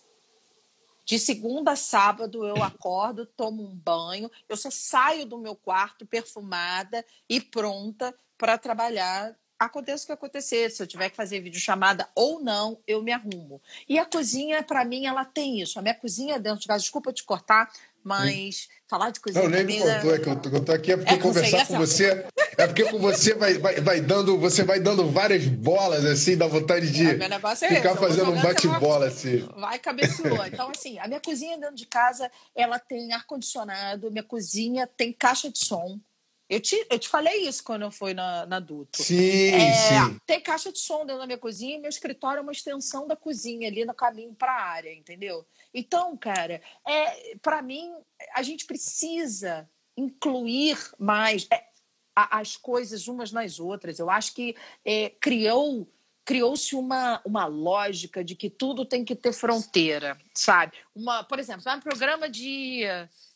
[1.06, 6.06] De segunda a sábado eu acordo, tomo um banho, eu só saio do meu quarto
[6.06, 9.36] perfumada e pronta para trabalhar
[9.66, 13.62] aconteça o que acontecer, se eu tiver que fazer videochamada ou não, eu me arrumo.
[13.88, 15.80] E a cozinha, para mim, ela tem isso.
[15.80, 17.72] A minha cozinha dentro de casa, desculpa te cortar,
[18.04, 19.44] mas falar de cozinha.
[19.44, 21.68] Não, nem me contou, é que eu tô, eu tô aqui é porque é conversar
[21.68, 22.26] com você.
[22.58, 26.46] É porque com você vai, vai, vai, dando, você vai dando várias bolas, assim, dá
[26.46, 29.48] vontade de é, ficar fazendo um bate-bola, assim.
[29.58, 30.46] Vai cabeceou.
[30.46, 35.50] Então, assim, a minha cozinha dentro de casa, ela tem ar-condicionado, minha cozinha tem caixa
[35.50, 36.00] de som.
[36.50, 39.02] Eu te, eu te falei isso quando eu fui na, na Duto.
[39.02, 40.20] Sim, é, sim.
[40.26, 43.16] Tem caixa de som dentro da minha cozinha e meu escritório é uma extensão da
[43.16, 45.46] cozinha, ali no caminho para a área, entendeu?
[45.74, 47.92] Então, cara, é, para mim,
[48.36, 51.64] a gente precisa incluir mais é,
[52.16, 53.98] as coisas umas nas outras.
[53.98, 55.88] Eu acho que é, criou
[56.26, 60.78] criou-se uma, uma lógica de que tudo tem que ter fronteira, sabe?
[60.96, 62.84] Uma, por exemplo, um programa de,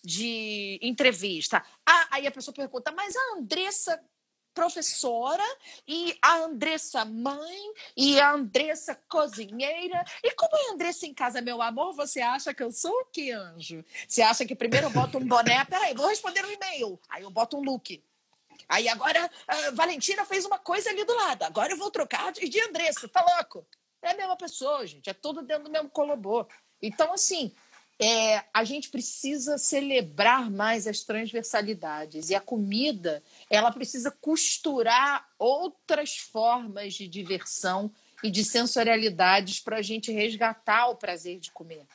[0.03, 1.63] de entrevista.
[1.85, 3.99] Ah, aí a pessoa pergunta, mas a Andressa
[4.57, 5.43] professora
[5.87, 10.03] e a Andressa mãe e a Andressa cozinheira.
[10.23, 13.05] E como é a Andressa em casa, meu amor, você acha que eu sou o
[13.05, 13.85] que, anjo?
[14.07, 15.63] Você acha que primeiro eu boto um boné?
[15.65, 16.99] Peraí, vou responder um e-mail.
[17.07, 18.03] Aí eu boto um look.
[18.67, 21.43] Aí agora a Valentina fez uma coisa ali do lado.
[21.43, 23.07] Agora eu vou trocar de Andressa.
[23.07, 23.65] Tá louco?
[24.01, 25.09] É a mesma pessoa, gente.
[25.09, 26.47] É tudo dentro do mesmo colobô.
[26.81, 27.51] Então, assim,
[27.99, 36.17] é, a gente precisa celebrar mais as transversalidades e a comida ela precisa costurar outras
[36.17, 37.91] formas de diversão
[38.23, 41.85] e de sensorialidades para a gente resgatar o prazer de comer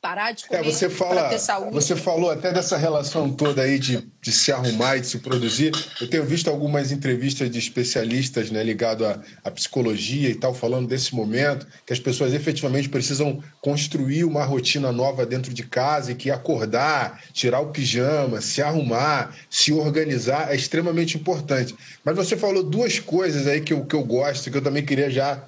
[0.00, 1.74] parar de comer é, você fala, ter saúde.
[1.74, 5.72] Você falou até dessa relação toda aí de, de se arrumar e de se produzir.
[6.00, 10.86] Eu tenho visto algumas entrevistas de especialistas né, ligados à, à psicologia e tal, falando
[10.86, 16.14] desse momento, que as pessoas efetivamente precisam construir uma rotina nova dentro de casa e
[16.14, 21.74] que acordar, tirar o pijama, se arrumar, se organizar é extremamente importante.
[22.04, 25.10] Mas você falou duas coisas aí que eu, que eu gosto, que eu também queria
[25.10, 25.42] já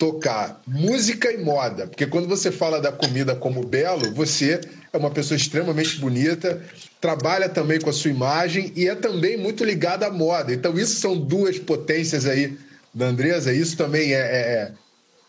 [0.00, 4.58] tocar música e moda, porque quando você fala da comida como belo, você
[4.90, 6.66] é uma pessoa extremamente bonita,
[6.98, 10.54] trabalha também com a sua imagem e é também muito ligada à moda.
[10.54, 12.58] Então isso são duas potências aí
[12.94, 13.52] da Andresa.
[13.52, 14.72] Isso também é, é, é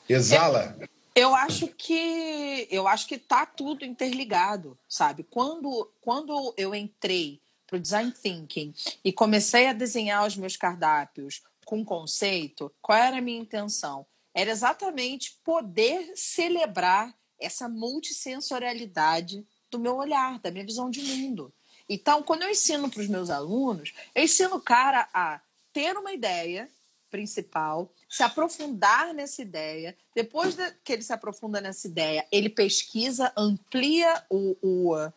[0.07, 0.73] exala.
[1.13, 5.27] Eu, eu acho que eu acho que tá tudo interligado, sabe?
[5.29, 11.41] Quando quando eu entrei para o design thinking e comecei a desenhar os meus cardápios
[11.65, 14.05] com conceito, qual era a minha intenção?
[14.33, 21.53] Era exatamente poder celebrar essa multissensorialidade do meu olhar, da minha visão de mundo.
[21.89, 25.41] Então, quando eu ensino para os meus alunos, eu ensino o cara a
[25.73, 26.69] ter uma ideia
[27.09, 29.97] principal, se aprofundar nessa ideia.
[30.15, 35.11] Depois que ele se aprofunda nessa ideia, ele pesquisa, amplia o, o,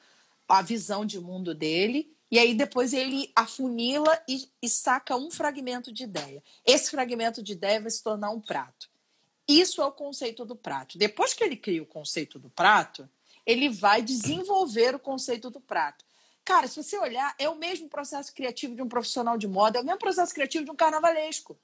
[0.48, 5.92] a visão de mundo dele e aí depois ele afunila e, e saca um fragmento
[5.92, 6.42] de ideia.
[6.66, 8.90] Esse fragmento de ideia vai se tornar um prato.
[9.46, 10.96] Isso é o conceito do prato.
[10.96, 13.08] Depois que ele cria o conceito do prato,
[13.44, 16.04] ele vai desenvolver o conceito do prato.
[16.44, 19.82] Cara, se você olhar, é o mesmo processo criativo de um profissional de moda, é
[19.82, 21.58] o mesmo processo criativo de um carnavalesco.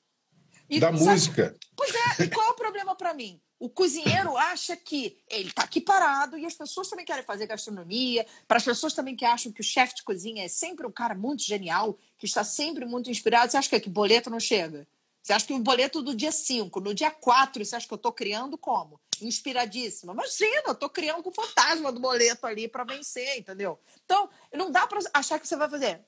[0.69, 1.57] E, da sabe, música.
[1.77, 3.41] Pois é, e qual é o problema para mim?
[3.59, 8.25] O cozinheiro acha que ele está aqui parado e as pessoas também querem fazer gastronomia,
[8.49, 11.15] para as pessoas também que acham que o chefe de cozinha é sempre um cara
[11.15, 13.51] muito genial, que está sempre muito inspirado.
[13.51, 14.87] Você acha que, é que boleto não chega?
[15.23, 17.97] Você acha que o boleto do dia 5, no dia 4, você acha que eu
[17.97, 19.01] estou criando como?
[19.21, 20.13] Inspiradíssima.
[20.15, 23.79] Imagina, eu estou criando com o fantasma do boleto ali para vencer, entendeu?
[24.05, 26.05] Então, não dá para achar que você vai fazer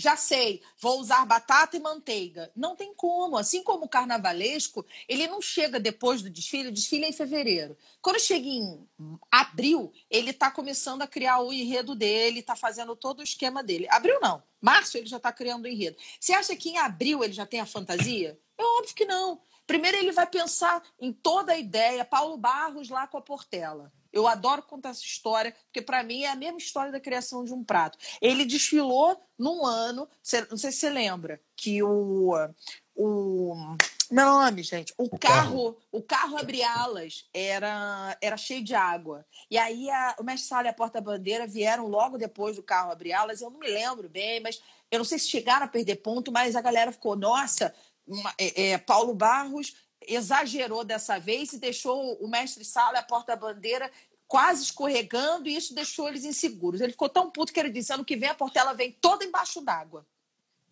[0.00, 2.50] já sei, vou usar batata e manteiga.
[2.56, 3.36] Não tem como.
[3.36, 7.76] Assim como o carnavalesco, ele não chega depois do desfile, o desfile é em fevereiro.
[8.00, 8.88] Quando chega em
[9.30, 13.86] abril, ele está começando a criar o enredo dele, está fazendo todo o esquema dele.
[13.90, 15.96] Abril não, março ele já está criando o enredo.
[16.18, 18.38] Você acha que em abril ele já tem a fantasia?
[18.58, 19.40] É óbvio que não.
[19.66, 23.92] Primeiro ele vai pensar em toda a ideia, Paulo Barros lá com a Portela.
[24.12, 27.52] Eu adoro contar essa história, porque para mim é a mesma história da criação de
[27.52, 27.98] um prato.
[28.20, 30.08] Ele desfilou num ano,
[30.50, 32.34] não sei se você lembra, que o.
[32.94, 33.76] o
[34.10, 34.92] meu nome, gente.
[34.98, 39.24] O, o carro, carro, o carro abri alas era, era cheio de água.
[39.48, 43.12] E aí a, o mestre Sala e a porta-bandeira vieram logo depois do carro abri
[43.12, 43.40] alas.
[43.40, 46.56] Eu não me lembro bem, mas eu não sei se chegaram a perder ponto, mas
[46.56, 47.72] a galera ficou, nossa,
[48.04, 53.02] uma, é, é, Paulo Barros exagerou dessa vez e deixou o mestre Sala e a
[53.02, 53.90] porta-bandeira
[54.26, 56.80] quase escorregando e isso deixou eles inseguros.
[56.80, 59.60] Ele ficou tão puto que ele disse: ano que vem a Portela vem toda embaixo
[59.60, 60.06] d'água.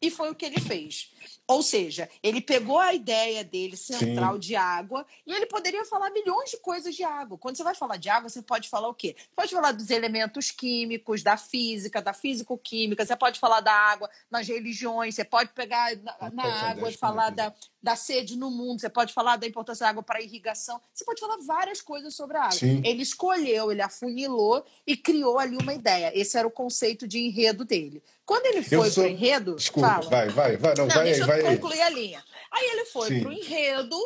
[0.01, 1.11] E foi o que ele fez.
[1.49, 4.41] Ou seja, ele pegou a ideia dele central Sim.
[4.41, 7.39] de água e ele poderia falar milhões de coisas de água.
[7.39, 9.17] Quando você vai falar de água, você pode falar o quê?
[9.19, 14.11] Você pode falar dos elementos químicos, da física, da físico-química, você pode falar da água
[14.31, 18.81] nas religiões, você pode pegar na, na água e falar da, da sede no mundo,
[18.81, 22.37] você pode falar da importância da água para irrigação, você pode falar várias coisas sobre
[22.37, 22.59] a água.
[22.59, 22.83] Sim.
[22.85, 26.13] Ele escolheu, ele afunilou e criou ali uma ideia.
[26.15, 28.03] Esse era o conceito de enredo dele.
[28.29, 29.05] Quando ele foi sou...
[29.05, 29.55] para o enredo.
[29.55, 30.11] Desculpa, fala.
[30.11, 30.75] vai, vai, vai.
[30.75, 32.25] Não, não vai, vai, eu concluir a linha.
[32.51, 33.97] Aí ele foi para o enredo,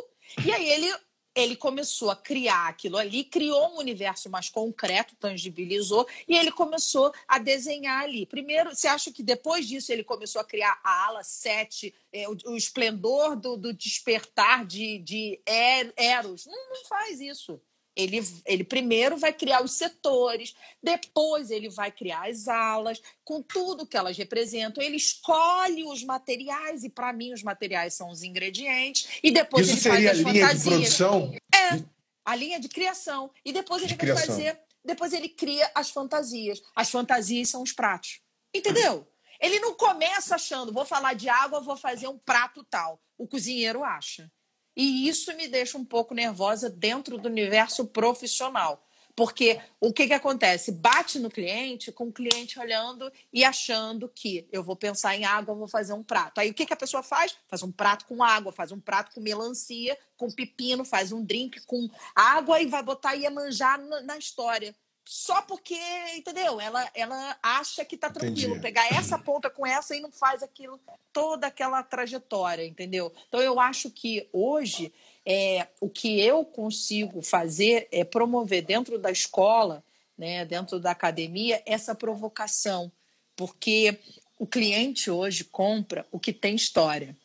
[0.44, 0.94] e aí ele,
[1.34, 7.12] ele começou a criar aquilo ali, criou um universo mais concreto, tangibilizou, e ele começou
[7.26, 8.26] a desenhar ali.
[8.26, 12.36] Primeiro, você acha que depois disso ele começou a criar a ala 7, é, o,
[12.46, 16.46] o, esplendor do, do despertar de, de er, Eros?
[16.46, 17.60] Não, não faz isso.
[17.94, 23.86] Ele, ele primeiro vai criar os setores, depois ele vai criar as alas, com tudo
[23.86, 24.82] que elas representam.
[24.82, 29.88] Ele escolhe os materiais, e para mim os materiais são os ingredientes, e depois Isso
[29.88, 30.64] ele seria faz as a linha fantasias.
[30.64, 31.34] de produção?
[31.54, 31.84] É,
[32.24, 33.30] a linha de criação.
[33.44, 34.26] E depois ele de vai criação.
[34.26, 34.60] fazer.
[34.84, 36.62] Depois ele cria as fantasias.
[36.74, 38.20] As fantasias são os pratos.
[38.54, 39.06] Entendeu?
[39.40, 43.00] Ele não começa achando, vou falar de água, vou fazer um prato tal.
[43.18, 44.30] O cozinheiro acha.
[44.76, 48.82] E isso me deixa um pouco nervosa dentro do universo profissional.
[49.14, 50.72] Porque o que, que acontece?
[50.72, 55.54] Bate no cliente, com o cliente olhando e achando que eu vou pensar em água,
[55.54, 56.38] vou fazer um prato.
[56.38, 57.36] Aí o que, que a pessoa faz?
[57.46, 61.60] Faz um prato com água, faz um prato com melancia, com pepino, faz um drink
[61.66, 65.78] com água e vai botar Iemanjá na, na história só porque,
[66.16, 66.60] entendeu?
[66.60, 68.52] Ela, ela acha que tá tranquilo.
[68.52, 68.60] Entendi.
[68.60, 70.80] Pegar essa ponta com essa e não faz aquilo,
[71.12, 73.12] toda aquela trajetória, entendeu?
[73.28, 74.92] Então eu acho que hoje
[75.26, 79.84] é, o que eu consigo fazer é promover dentro da escola,
[80.16, 82.90] né, dentro da academia, essa provocação.
[83.34, 83.98] Porque
[84.38, 87.16] o cliente hoje compra o que tem história.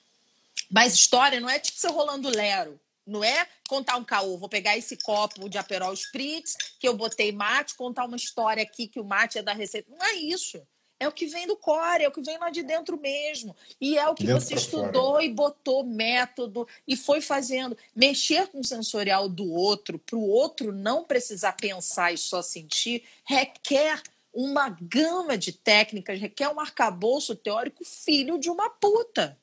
[0.70, 2.80] Mas história não é tipo você rolando lero.
[3.08, 7.32] Não é contar um caô, vou pegar esse copo de Aperol Spritz que eu botei
[7.32, 9.90] mate, contar uma história aqui que o mate é da receita.
[9.90, 10.62] Não é isso.
[11.00, 13.56] É o que vem do core, é o que vem lá de dentro mesmo.
[13.80, 15.24] E é o que dentro você estudou fora.
[15.24, 17.78] e botou método e foi fazendo.
[17.96, 23.04] Mexer com o sensorial do outro, para o outro não precisar pensar e só sentir,
[23.24, 24.02] requer
[24.34, 29.38] uma gama de técnicas, requer um arcabouço teórico filho de uma puta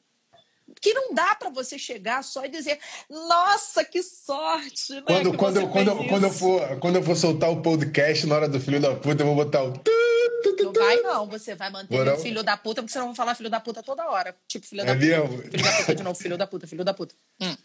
[0.85, 5.03] que não dá para você chegar só e dizer, nossa, que sorte, né?
[5.07, 8.47] Quando, que quando, quando, quando, eu for, quando eu for soltar o podcast na hora
[8.47, 9.73] do filho da puta, eu vou botar o.
[10.63, 11.27] Não vai, não.
[11.29, 13.83] Você vai manter o filho da puta, porque você não vai falar filho da puta
[13.83, 14.37] toda hora.
[14.47, 15.07] Tipo, filho da é puta.
[15.07, 15.39] Mesmo?
[15.39, 17.15] Filho da puta de novo, filho da puta, filho da puta.
[17.41, 17.57] Hum.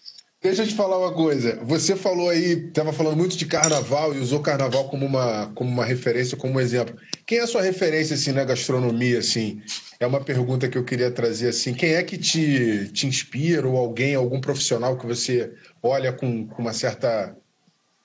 [0.42, 1.60] Deixa eu te falar uma coisa.
[1.64, 5.84] Você falou aí, estava falando muito de carnaval e usou carnaval como uma, como uma
[5.84, 6.98] referência, como um exemplo.
[7.26, 9.62] Quem é a sua referência assim na gastronomia assim?
[10.00, 11.74] É uma pergunta que eu queria trazer assim.
[11.74, 16.62] Quem é que te, te inspira ou alguém, algum profissional que você olha com, com
[16.62, 17.36] uma certa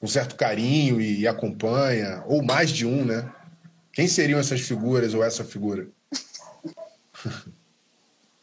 [0.03, 3.33] um certo carinho e, e acompanha, ou mais de um, né?
[3.93, 5.87] Quem seriam essas figuras ou essa figura?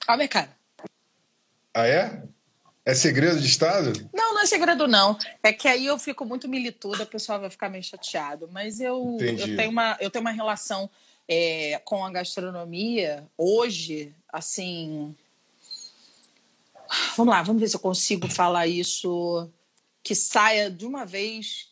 [0.07, 0.49] Olha, cara.
[1.73, 2.23] Ah, é?
[2.83, 3.93] É segredo de Estado?
[4.11, 5.17] Não, não é segredo, não.
[5.43, 8.49] É que aí eu fico muito milituda, o pessoal vai ficar meio chateado.
[8.51, 10.89] Mas eu, eu, tenho, uma, eu tenho uma relação
[11.27, 15.15] é, com a gastronomia hoje, assim.
[17.15, 19.47] Vamos lá, vamos ver se eu consigo falar isso
[20.03, 21.69] que saia de uma vez,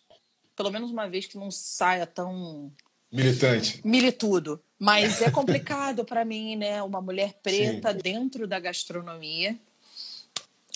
[0.56, 2.72] pelo menos uma vez que não saia tão.
[3.12, 3.82] Militante.
[3.84, 4.62] Militudo.
[4.78, 6.84] Mas é complicado para mim, né?
[6.84, 7.98] Uma mulher preta Sim.
[7.98, 9.60] dentro da gastronomia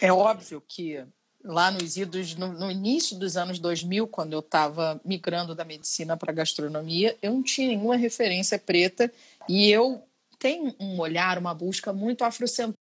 [0.02, 1.06] é óbvio que
[1.44, 6.16] lá nos idos, no, no início dos anos 2000, quando eu estava migrando da medicina
[6.16, 9.12] para a gastronomia, eu não tinha nenhuma referência preta
[9.48, 10.02] e eu
[10.40, 12.78] tenho um olhar, uma busca muito afrocentrada.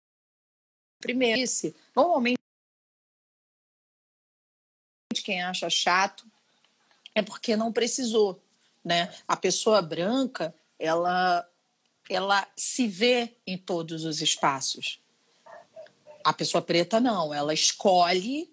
[1.01, 2.37] Primeiro, esse, normalmente
[5.23, 6.25] quem acha chato
[7.15, 8.41] é porque não precisou,
[8.83, 9.13] né?
[9.27, 11.47] A pessoa branca, ela
[12.09, 14.99] ela se vê em todos os espaços.
[16.23, 18.49] A pessoa preta não, ela escolhe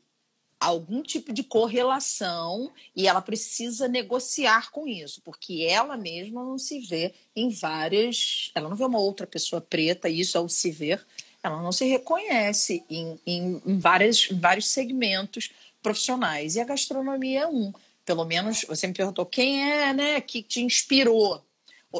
[0.58, 6.80] algum tipo de correlação e ela precisa negociar com isso, porque ela mesma não se
[6.80, 8.50] vê em várias.
[8.54, 11.04] Ela não vê uma outra pessoa preta, isso ao se ver,
[11.42, 15.50] ela não se reconhece em, em, em várias, vários segmentos
[15.82, 16.56] profissionais.
[16.56, 17.72] E a gastronomia é um.
[18.04, 21.44] Pelo menos você me perguntou quem é né, que te inspirou.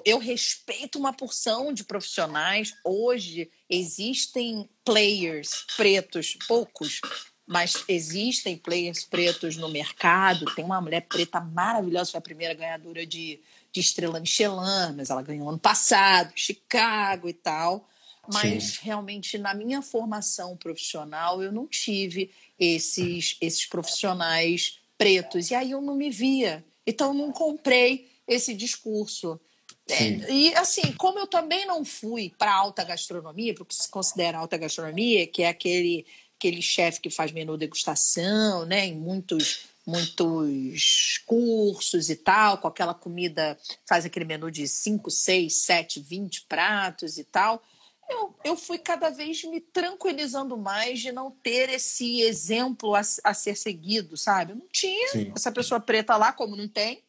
[0.04, 2.74] Eu respeito uma porção de profissionais.
[2.84, 7.00] Hoje existem players pretos, poucos,
[7.46, 10.52] mas existem players pretos no mercado.
[10.54, 13.40] Tem uma mulher preta maravilhosa, foi a primeira ganhadora de,
[13.72, 17.88] de estrela Michelin, mas ela ganhou ano passado, Chicago e tal.
[18.32, 18.78] mas Sim.
[18.82, 25.50] realmente na minha formação profissional eu não tive esses, esses profissionais pretos.
[25.50, 26.64] E aí eu não me via.
[26.86, 29.40] Então eu não comprei esse discurso.
[29.88, 34.56] É, e assim, como eu também não fui para alta gastronomia, porque se considera alta
[34.56, 36.04] gastronomia, que é aquele,
[36.36, 42.92] aquele chefe que faz menu degustação, né, em muitos muitos cursos e tal, com aquela
[42.92, 43.56] comida,
[43.88, 47.62] faz aquele menu de 5, 6, 7, 20 pratos e tal
[48.08, 53.34] eu, eu fui cada vez me tranquilizando mais de não ter esse exemplo a, a
[53.34, 54.54] ser seguido, sabe?
[54.54, 55.32] Não tinha Sim.
[55.34, 57.02] essa pessoa preta lá, como não tem,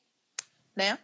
[0.76, 0.98] né?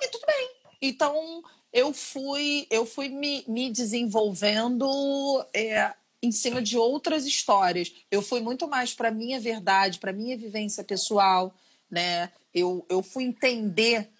[0.00, 0.61] E tudo bem.
[0.82, 7.94] Então eu fui, eu fui me, me desenvolvendo é, em cima de outras histórias.
[8.10, 11.54] Eu fui muito mais para minha verdade, para minha vivência pessoal,
[11.90, 12.30] né?
[12.52, 14.10] Eu, eu fui entender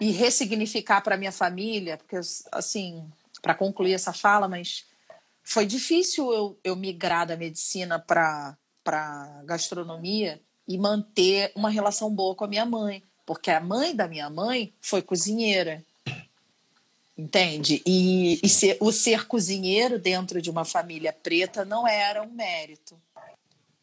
[0.00, 2.16] e ressignificar para minha família, porque
[2.52, 3.06] assim
[3.42, 4.86] para concluir essa fala, mas
[5.42, 8.56] foi difícil eu, eu migrar da medicina para
[9.44, 14.28] gastronomia e manter uma relação boa com a minha mãe, porque a mãe da minha
[14.30, 15.82] mãe foi cozinheira.
[17.16, 17.80] Entende?
[17.86, 22.96] E, e ser, o ser cozinheiro dentro de uma família preta não era um mérito.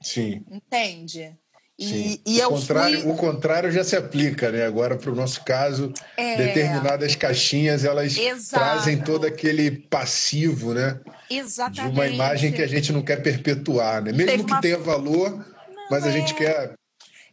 [0.02, 0.44] Sim.
[0.52, 1.34] Entende?
[1.80, 3.12] E, e o, contrário, fui...
[3.12, 4.66] o contrário já se aplica, né?
[4.66, 6.38] Agora, para o nosso caso, é...
[6.38, 8.64] determinadas caixinhas elas Exato.
[8.64, 11.00] trazem todo aquele passivo, né?
[11.28, 11.94] Exatamente.
[11.94, 14.12] De uma imagem que a gente não quer perpetuar, né?
[14.12, 14.62] Mesmo Teve que uma...
[14.62, 15.46] tenha valor, não
[15.90, 16.10] mas é...
[16.10, 16.74] a gente quer.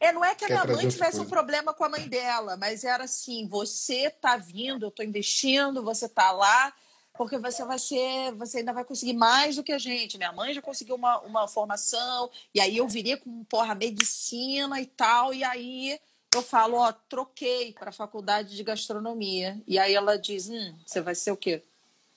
[0.01, 2.85] É, não é que a minha mãe tivesse um problema com a mãe dela, mas
[2.85, 6.73] era assim: você tá vindo, eu estou investindo, você tá lá
[7.19, 10.17] porque você vai ser, você ainda vai conseguir mais do que a gente.
[10.17, 14.87] Minha mãe já conseguiu uma, uma formação, e aí eu viria com, porra, medicina e
[14.87, 15.99] tal, e aí
[16.33, 19.61] eu falo, ó, troquei para a faculdade de gastronomia.
[19.67, 21.65] E aí ela diz, hum, você vai ser o quê?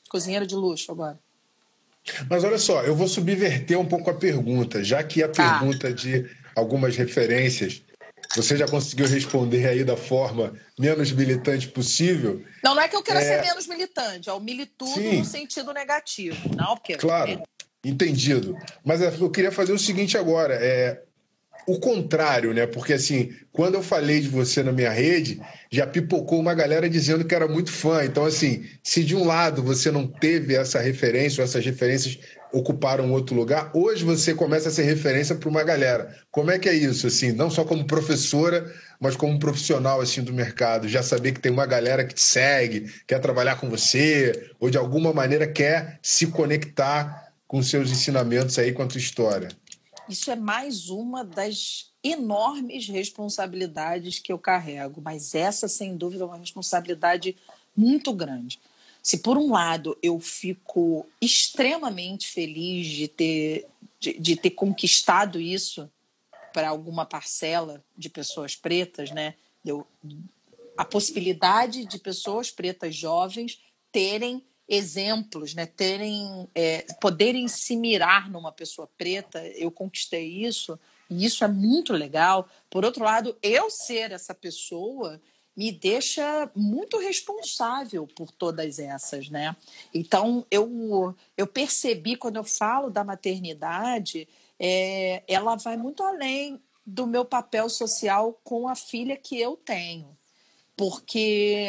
[0.08, 1.20] Cozinheira de luxo agora.
[2.30, 5.60] Mas olha só, eu vou subverter um pouco a pergunta, já que a tá.
[5.60, 7.84] pergunta de algumas referências
[8.36, 12.42] você já conseguiu responder aí da forma menos militante possível.
[12.64, 13.26] Não, não é que eu queira é...
[13.26, 15.18] ser menos militante, é o militudo Sim.
[15.18, 16.56] no sentido negativo.
[16.56, 16.96] Não, porque...
[16.96, 17.42] Claro,
[17.84, 18.58] entendido.
[18.86, 21.02] Mas é, eu queria fazer o seguinte agora, é
[21.68, 22.66] o contrário, né?
[22.66, 27.26] Porque assim, quando eu falei de você na minha rede, já pipocou uma galera dizendo
[27.26, 28.04] que era muito fã.
[28.04, 32.18] Então, assim, se de um lado você não teve essa referência, ou essas referências
[32.52, 36.16] ocuparam outro lugar, hoje você começa a ser referência para uma galera.
[36.30, 40.34] Como é que é isso, assim, não só como professora, mas como profissional assim do
[40.34, 44.70] mercado, já saber que tem uma galera que te segue, quer trabalhar com você, ou
[44.70, 49.50] de alguma maneira quer se conectar com seus ensinamentos aí com a tua história.
[50.08, 56.28] Isso é mais uma das enormes responsabilidades que eu carrego, mas essa sem dúvida é
[56.28, 57.36] uma responsabilidade
[57.76, 58.60] muito grande
[59.02, 63.68] se por um lado eu fico extremamente feliz de ter,
[64.00, 65.90] de, de ter conquistado isso
[66.54, 69.36] para alguma parcela de pessoas pretas, né?
[69.66, 69.88] Eu,
[70.78, 73.60] a possibilidade de pessoas pretas jovens
[73.92, 75.66] terem exemplos, né?
[75.66, 80.80] terem, é, poderem se mirar numa pessoa preta, eu conquistei isso
[81.10, 82.48] e isso é muito legal.
[82.70, 85.22] Por outro lado, eu ser essa pessoa
[85.56, 89.56] me deixa muito responsável por todas essas, né?
[89.94, 94.28] Então eu eu percebi quando eu falo da maternidade,
[94.60, 100.18] é, ela vai muito além do meu papel social com a filha que eu tenho,
[100.76, 101.68] porque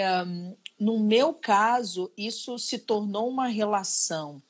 [0.78, 4.42] no meu caso isso se tornou uma relação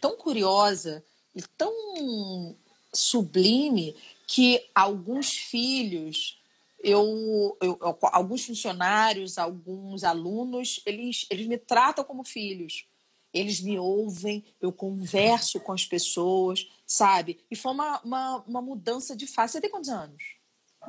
[0.00, 1.04] tão curiosa
[1.34, 2.56] e tão
[2.92, 3.94] sublime
[4.26, 6.41] que alguns filhos
[6.82, 12.86] eu, eu, alguns funcionários, alguns alunos, eles, eles me tratam como filhos.
[13.32, 17.40] Eles me ouvem, eu converso com as pessoas, sabe?
[17.50, 19.54] E foi uma, uma, uma mudança de fase.
[19.54, 20.22] Você tem quantos anos?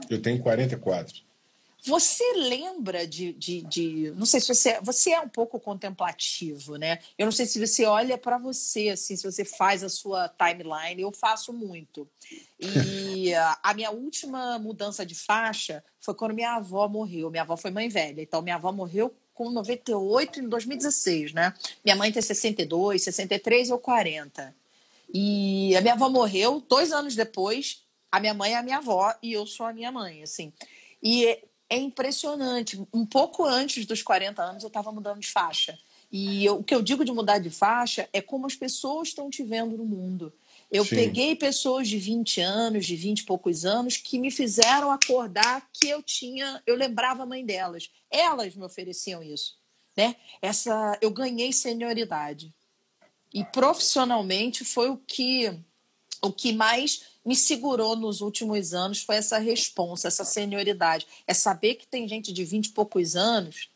[0.10, 1.24] Eu tenho 44.
[1.86, 7.00] Você lembra de, de, de, não sei se você você é um pouco contemplativo, né?
[7.18, 11.02] Eu não sei se você olha para você assim, se você faz a sua timeline.
[11.02, 12.08] Eu faço muito.
[12.58, 17.30] E a minha última mudança de faixa foi quando minha avó morreu.
[17.30, 21.54] Minha avó foi mãe velha, então minha avó morreu com 98 em 2016, né?
[21.84, 24.56] Minha mãe tem 62, 63 ou 40.
[25.14, 27.84] E a minha avó morreu dois anos depois.
[28.10, 30.54] A minha mãe é a minha avó e eu sou a minha mãe, assim.
[31.02, 32.80] E é impressionante.
[32.94, 35.78] Um pouco antes dos 40 anos, eu estava mudando de faixa.
[36.12, 39.30] E eu, o que eu digo de mudar de faixa é como as pessoas estão
[39.30, 40.32] te vendo no mundo.
[40.70, 40.96] Eu Sim.
[40.96, 45.88] peguei pessoas de 20 anos, de 20 e poucos anos, que me fizeram acordar que
[45.88, 47.90] eu tinha, eu lembrava a mãe delas.
[48.12, 49.56] Elas me ofereciam isso,
[49.98, 50.16] né?
[50.42, 52.54] Essa, eu ganhei senioridade.
[53.34, 55.60] E profissionalmente foi o que
[56.24, 61.08] o que mais me segurou nos últimos anos foi essa responsa, essa senioridade.
[61.26, 63.70] É saber que tem gente de 20 e poucos anos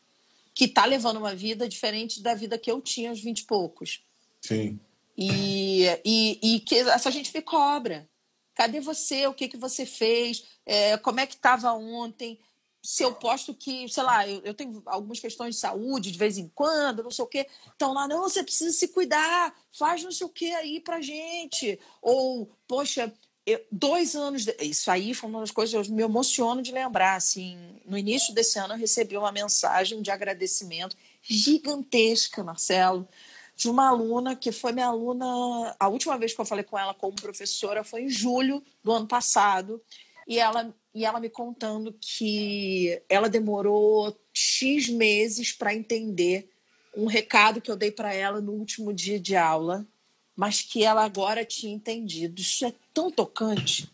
[0.54, 4.02] que está levando uma vida diferente da vida que eu tinha aos 20 e poucos.
[4.40, 4.78] Sim.
[5.16, 8.08] E, e, e que essa gente me cobra.
[8.54, 9.26] Cadê você?
[9.26, 10.44] O que, que você fez?
[10.66, 12.38] É, como é que estava ontem?
[12.82, 16.38] se eu posto que, sei lá, eu, eu, tenho algumas questões de saúde de vez
[16.38, 17.46] em quando, não sei o quê.
[17.74, 21.78] Então lá, não, você precisa se cuidar, faz não sei o quê aí pra gente.
[22.00, 23.12] Ou, poxa,
[23.48, 24.44] eu, dois anos.
[24.44, 24.54] De...
[24.60, 27.16] Isso aí foi uma das coisas que eu me emociono de lembrar.
[27.16, 33.08] Assim, no início desse ano eu recebi uma mensagem de agradecimento gigantesca, Marcelo,
[33.56, 35.74] de uma aluna que foi minha aluna.
[35.80, 39.06] A última vez que eu falei com ela como professora foi em julho do ano
[39.06, 39.82] passado.
[40.26, 46.50] E ela e ela me contando que ela demorou X meses para entender
[46.96, 49.86] um recado que eu dei para ela no último dia de aula,
[50.34, 52.40] mas que ela agora tinha entendido.
[52.40, 53.88] Isso é tão tocante.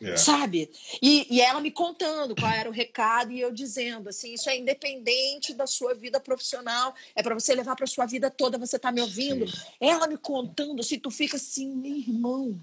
[0.00, 0.14] Yeah.
[0.14, 0.16] É.
[0.22, 0.70] Sabe?
[1.00, 4.56] E, e ela me contando qual era o recado e eu dizendo assim: isso é
[4.56, 8.58] independente da sua vida profissional, é para você levar para sua vida toda.
[8.58, 9.48] Você está me ouvindo?
[9.48, 9.58] Sim.
[9.80, 12.58] Ela me contando assim, tu fica assim, meu irmão,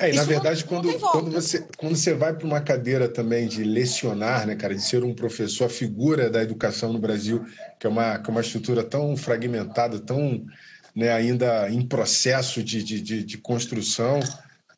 [0.00, 3.46] é, na verdade, não, quando, não quando, você, quando você vai para uma cadeira também
[3.46, 7.46] de lecionar, né, cara, de ser um professor, a figura da educação no Brasil,
[7.78, 10.44] que é uma, que é uma estrutura tão fragmentada, tão
[10.96, 14.18] né, ainda em processo de, de, de, de construção,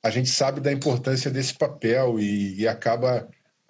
[0.02, 3.28] a gente sabe da importância desse papel e, e acaba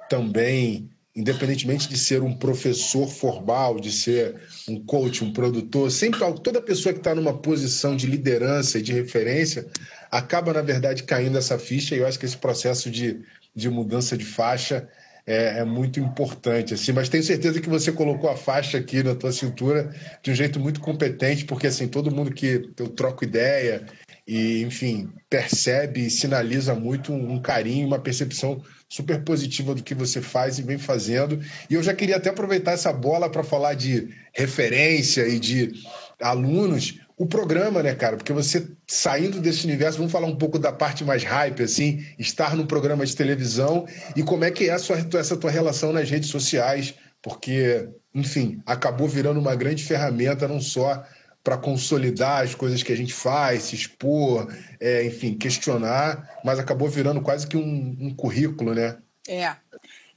[0.09, 4.37] também independentemente de ser um professor formal, de ser
[4.69, 8.93] um coach, um produtor, sempre toda pessoa que está numa posição de liderança e de
[8.93, 9.67] referência
[10.13, 11.97] acaba, na verdade, caindo essa ficha.
[11.97, 13.21] E eu acho que esse processo de,
[13.53, 14.89] de mudança de faixa
[15.27, 16.75] é, é, muito importante.
[16.75, 16.93] assim.
[16.93, 20.61] Mas tenho certeza que você colocou a faixa aqui na tua cintura de um jeito
[20.61, 23.85] muito competente, porque assim todo mundo que eu troco ideia
[24.29, 30.21] e, enfim, percebe e sinaliza muito um carinho, uma percepção super positiva do que você
[30.21, 31.41] faz e vem fazendo.
[31.71, 35.73] E eu já queria até aproveitar essa bola para falar de referência e de
[36.21, 38.19] alunos, o programa, né, cara?
[38.19, 42.55] Porque você saindo desse universo, vamos falar um pouco da parte mais hype, assim, estar
[42.55, 46.29] num programa de televisão e como é que é sua, essa tua relação nas redes
[46.29, 51.03] sociais, porque, enfim, acabou virando uma grande ferramenta não só
[51.49, 56.91] para consolidar as coisas que a gente faz, se expor, é, enfim, questionar, mas acabou
[56.91, 58.99] virando quase que um, um currículo, né?
[59.27, 59.57] É.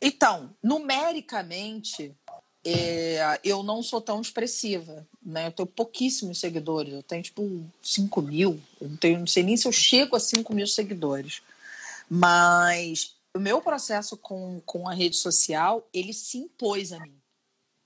[0.01, 2.13] Então, numericamente,
[2.65, 5.47] é, eu não sou tão expressiva, né?
[5.47, 9.55] Eu tenho pouquíssimos seguidores, eu tenho tipo 5 mil, eu não, tenho, não sei nem
[9.55, 11.41] se eu chego a 5 mil seguidores.
[12.09, 17.15] Mas o meu processo com, com a rede social, ele se impôs a mim.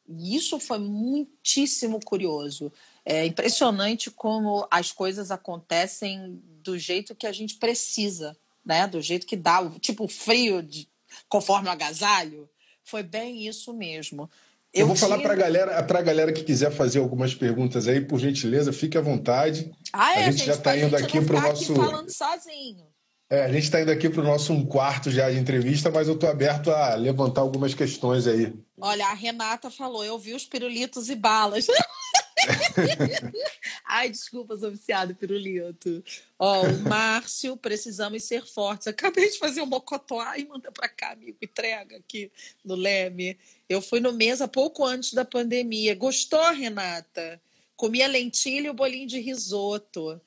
[0.08, 2.74] E isso foi muitíssimo curioso.
[3.06, 8.36] É impressionante como as coisas acontecem do jeito que a gente precisa,
[8.66, 8.88] né?
[8.88, 10.90] Do jeito que dá, tipo frio de,
[11.30, 12.50] conforme o agasalho.
[12.84, 14.30] Foi bem isso mesmo.
[14.74, 15.08] Eu, eu vou tinha...
[15.08, 18.98] falar para a galera, pra galera que quiser fazer algumas perguntas aí, por gentileza, fique
[18.98, 19.72] à vontade.
[19.94, 21.72] Ah, é, a gente, gente já está indo aqui para o nosso.
[21.72, 22.86] Aqui falando sozinho.
[23.30, 26.08] É, a gente está indo aqui para o nosso um quarto já de entrevista, mas
[26.08, 28.54] eu estou aberto a levantar algumas questões aí.
[28.80, 31.66] Olha, a Renata falou, eu vi os pirulitos e balas.
[33.86, 36.04] Ai, desculpa, sou viciado pirulito.
[36.38, 38.88] Ó, o Márcio, precisamos ser fortes.
[38.88, 41.38] Acabei de fazer um mocotó e manda pra cá, amigo.
[41.42, 42.32] Entrega aqui
[42.64, 43.38] no Leme.
[43.68, 45.96] Eu fui no mesa pouco antes da pandemia.
[45.96, 47.42] Gostou, Renata?
[47.76, 50.22] Comia lentilha e o bolinho de risoto.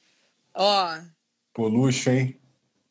[0.55, 1.01] Ó.
[1.53, 2.39] Pô, luxo, hein?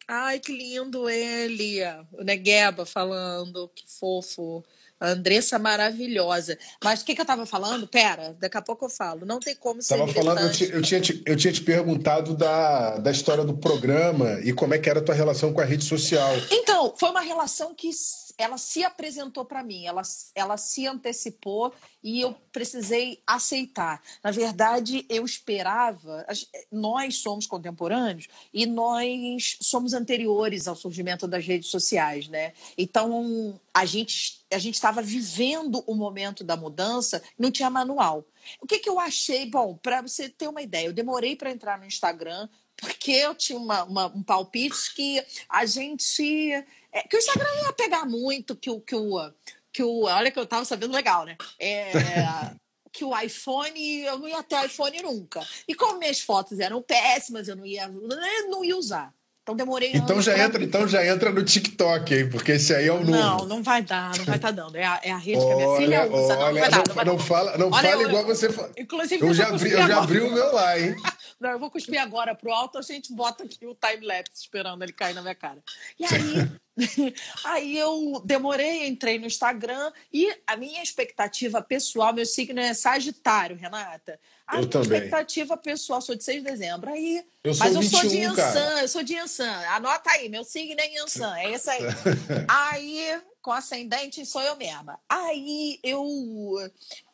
[0.07, 1.79] Ai, que lindo ele.
[2.13, 4.63] O Negueba falando, que fofo.
[4.99, 6.57] A Andressa maravilhosa.
[6.83, 7.87] Mas o que, que eu estava falando?
[7.87, 9.25] Pera, daqui a pouco eu falo.
[9.25, 9.97] Não tem como ser.
[9.97, 14.39] Tava falando, eu, eu, tinha te, eu tinha te perguntado da, da história do programa
[14.43, 16.33] e como é que era a tua relação com a rede social.
[16.51, 17.89] Então, foi uma relação que
[18.37, 20.01] ela se apresentou para mim, ela,
[20.35, 21.73] ela se antecipou
[22.03, 24.01] e eu precisei aceitar.
[24.23, 26.25] Na verdade, eu esperava.
[26.71, 32.53] Nós somos contemporâneos e nós somos anteriores ao surgimento das redes sociais, né?
[32.77, 38.25] Então a gente a gente estava vivendo o momento da mudança, não tinha manual.
[38.61, 39.49] O que, que eu achei?
[39.49, 42.47] Bom, para você ter uma ideia, eu demorei para entrar no Instagram
[42.79, 46.51] porque eu tinha uma, uma, um palpite que a gente
[46.91, 49.31] é, que o Instagram ia pegar muito, que o, que o,
[49.71, 50.03] que o.
[50.03, 51.37] Olha que eu tava sabendo legal, né?
[51.59, 51.91] É,
[52.91, 55.45] que o iPhone, eu não ia ter iPhone nunca.
[55.67, 59.13] E como minhas fotos eram péssimas, eu não ia, não ia usar.
[59.47, 62.29] Então demorei então já entra Então já entra no TikTok, hein?
[62.29, 63.11] Porque esse aí é o novo.
[63.11, 64.75] Não, não vai dar, não vai estar tá dando.
[64.75, 66.37] É a, é a rede olha, que a minha filha usa.
[66.37, 68.71] Olha, não, vai dar, não, não, não fala, não olha, fala eu, igual você fala.
[68.75, 70.95] Inclusive, eu já, abri, eu já abri o meu lá, hein?
[71.39, 74.91] Não, eu vou cuspir agora pro alto, a gente bota aqui o time-lapse esperando ele
[74.91, 75.63] cair na minha cara.
[75.99, 76.51] E aí,
[77.45, 83.55] aí eu demorei, entrei no Instagram e a minha expectativa pessoal, meu signo é Sagitário,
[83.55, 84.19] Renata.
[84.47, 84.97] A eu minha também.
[84.97, 86.89] expectativa pessoal, sou de 6 de dezembro.
[86.89, 88.81] Aí, eu mas eu 21, sou de Yansan, cara.
[88.81, 89.59] eu sou de Yansan.
[89.69, 91.81] Anota aí, meu signo é Yansan, é esse aí.
[92.47, 94.99] aí, com ascendente, sou eu mesma.
[95.07, 96.05] Aí eu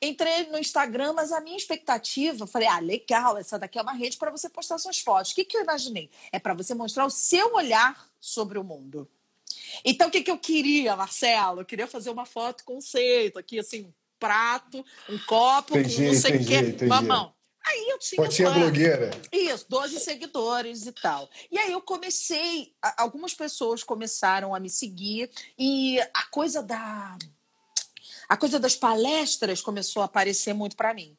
[0.02, 4.18] entrei no Instagram, mas a minha expectativa, falei, ah, legal, essa daqui é uma rede
[4.18, 5.32] para você postar suas fotos.
[5.32, 6.10] O que, que eu imaginei?
[6.32, 9.08] É para você mostrar o seu olhar sobre o mundo.
[9.86, 11.62] Então, o que, que eu queria, Marcelo?
[11.62, 16.38] Eu queria fazer uma foto conceito, aqui, assim, um prato, um copo, entendi, não sei
[16.38, 17.32] o quê, mamão.
[17.66, 18.22] Aí eu tinha.
[18.22, 19.12] Fotinha lá, blogueira.
[19.32, 21.30] Isso, 12 seguidores e tal.
[21.52, 27.18] E aí eu comecei, algumas pessoas começaram a me seguir e a coisa da.
[28.28, 31.18] A coisa das palestras começou a aparecer muito para mim.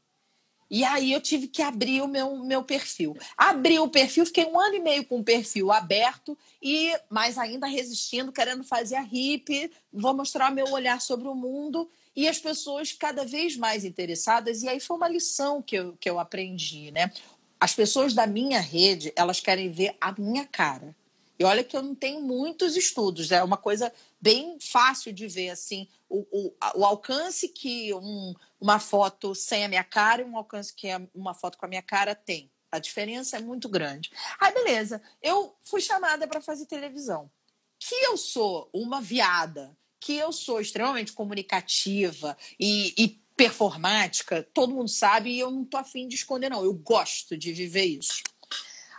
[0.70, 3.16] E aí eu tive que abrir o meu, meu perfil.
[3.36, 7.66] Abri o perfil, fiquei um ano e meio com o perfil aberto, e mas ainda
[7.66, 12.92] resistindo, querendo fazer a hippie, vou mostrar meu olhar sobre o mundo, e as pessoas
[12.92, 17.12] cada vez mais interessadas, e aí foi uma lição que eu, que eu aprendi, né?
[17.58, 20.94] As pessoas da minha rede, elas querem ver a minha cara.
[21.38, 25.50] E olha que eu não tenho muitos estudos, é uma coisa bem fácil de ver
[25.50, 30.36] assim o, o, o alcance que um, uma foto sem a minha cara e um
[30.36, 32.50] alcance que uma foto com a minha cara tem.
[32.70, 34.10] A diferença é muito grande.
[34.40, 37.30] Aí, beleza, eu fui chamada para fazer televisão.
[37.78, 44.90] Que eu sou uma viada, que eu sou extremamente comunicativa e, e performática, todo mundo
[44.90, 46.62] sabe e eu não tô afim de esconder, não.
[46.62, 48.22] Eu gosto de viver isso.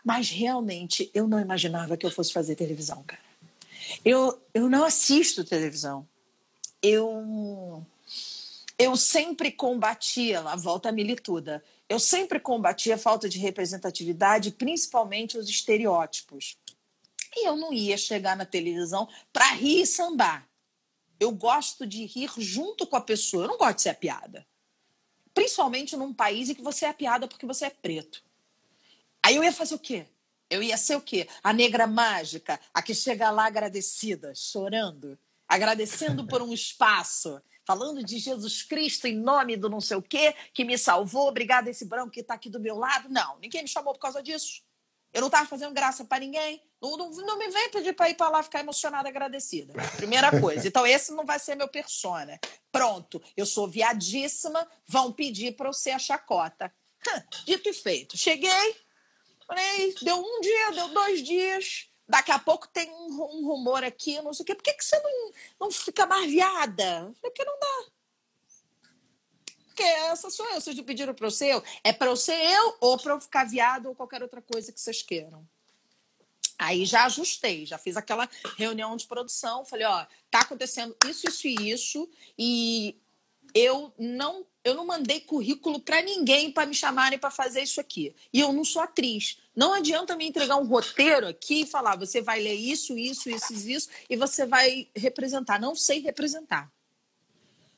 [0.04, 3.22] Mas realmente eu não imaginava que eu fosse fazer televisão, cara.
[4.04, 6.08] Eu, eu não assisto televisão.
[6.82, 7.86] Eu,
[8.80, 15.38] eu sempre combatia, lá volta a milituda, eu sempre combatia a falta de representatividade, principalmente
[15.38, 16.58] os estereótipos.
[17.36, 20.50] E eu não ia chegar na televisão para rir e sambar.
[21.20, 24.46] Eu gosto de rir junto com a pessoa, eu não gosto de ser a piada.
[25.34, 28.24] Principalmente num país em que você é a piada porque você é preto.
[29.24, 30.06] Aí eu ia fazer o quê?
[30.50, 31.28] Eu ia ser o quê?
[31.44, 38.20] A negra mágica, a que chega lá agradecida, chorando, agradecendo por um espaço, falando de
[38.20, 41.86] Jesus Cristo em nome do não sei o quê, que me salvou, obrigado a esse
[41.86, 43.10] branco que está aqui do meu lado.
[43.10, 44.64] Não, ninguém me chamou por causa disso.
[45.16, 46.62] Eu não estava fazendo graça para ninguém.
[46.82, 49.74] Não, não, não, me vem pedir para ir para lá ficar emocionada, agradecida.
[49.96, 50.68] Primeira coisa.
[50.68, 52.38] Então, esse não vai ser meu persona.
[52.70, 56.70] Pronto, eu sou viadíssima, vão pedir para eu ser a chacota.
[57.46, 58.18] Dito e feito.
[58.18, 58.76] Cheguei,
[59.48, 61.88] falei, deu um dia, deu dois dias.
[62.06, 64.54] Daqui a pouco tem um, um rumor aqui, não sei o quê.
[64.54, 67.10] Por que, que você não, não fica mais viada?
[67.22, 67.86] Porque não dá.
[69.76, 70.62] Porque essa sou eu.
[70.62, 71.64] Vocês não pediram para eu ser eu?
[71.84, 74.80] É para eu ser eu ou para eu ficar viado ou qualquer outra coisa que
[74.80, 75.46] vocês queiram.
[76.58, 81.48] Aí já ajustei, já fiz aquela reunião de produção, falei, ó, tá acontecendo isso, isso
[81.50, 82.10] e isso,
[82.40, 82.96] e
[83.54, 88.16] eu não, eu não mandei currículo para ninguém para me chamarem para fazer isso aqui.
[88.32, 89.38] E eu não sou atriz.
[89.54, 93.54] Não adianta me entregar um roteiro aqui e falar, você vai ler isso, isso, isso,
[93.54, 95.60] isso, e você vai representar.
[95.60, 96.72] Não sei representar.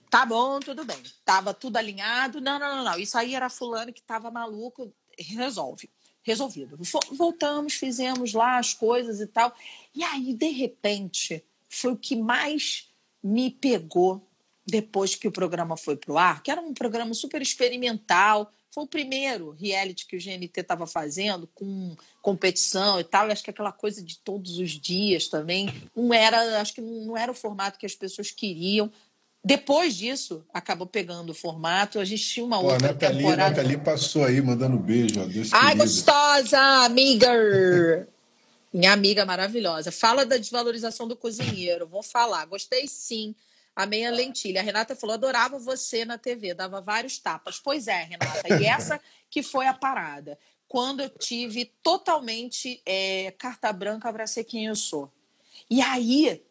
[0.10, 1.02] Tá bom, tudo bem.
[1.26, 2.40] Tava tudo alinhado.
[2.42, 3.00] Não, não, não, não.
[3.00, 4.94] Isso aí era fulano que tava maluco.
[5.18, 5.90] Resolve
[6.28, 6.78] resolvido.
[7.14, 9.56] Voltamos, fizemos lá as coisas e tal.
[9.96, 12.90] E aí, de repente, foi o que mais
[13.24, 14.28] me pegou
[14.66, 18.52] depois que o programa foi para o ar, que era um programa super experimental.
[18.70, 23.30] Foi o primeiro reality que o GNT estava fazendo, com competição e tal.
[23.30, 27.16] E acho que aquela coisa de todos os dias também não era, acho que não
[27.16, 28.92] era o formato que as pessoas queriam.
[29.48, 32.02] Depois disso, acabou pegando o formato.
[32.02, 33.50] A gente tinha uma Pô, outra a Nathalie, temporada.
[33.50, 35.22] Nathalie passou aí mandando beijo.
[35.22, 35.84] Ó, Deus Ai, querido.
[35.86, 37.30] gostosa, amiga!
[38.74, 39.90] Minha amiga maravilhosa.
[39.90, 41.88] Fala da desvalorização do cozinheiro.
[41.88, 42.44] Vou falar.
[42.44, 43.34] Gostei sim.
[43.74, 44.60] Amei a lentilha.
[44.60, 47.58] A Renata falou: adorava você na TV, dava vários tapas.
[47.58, 48.62] Pois é, Renata.
[48.62, 49.00] E essa
[49.32, 50.38] que foi a parada.
[50.68, 55.10] Quando eu tive totalmente é, carta branca para ser quem eu sou.
[55.70, 56.44] E aí,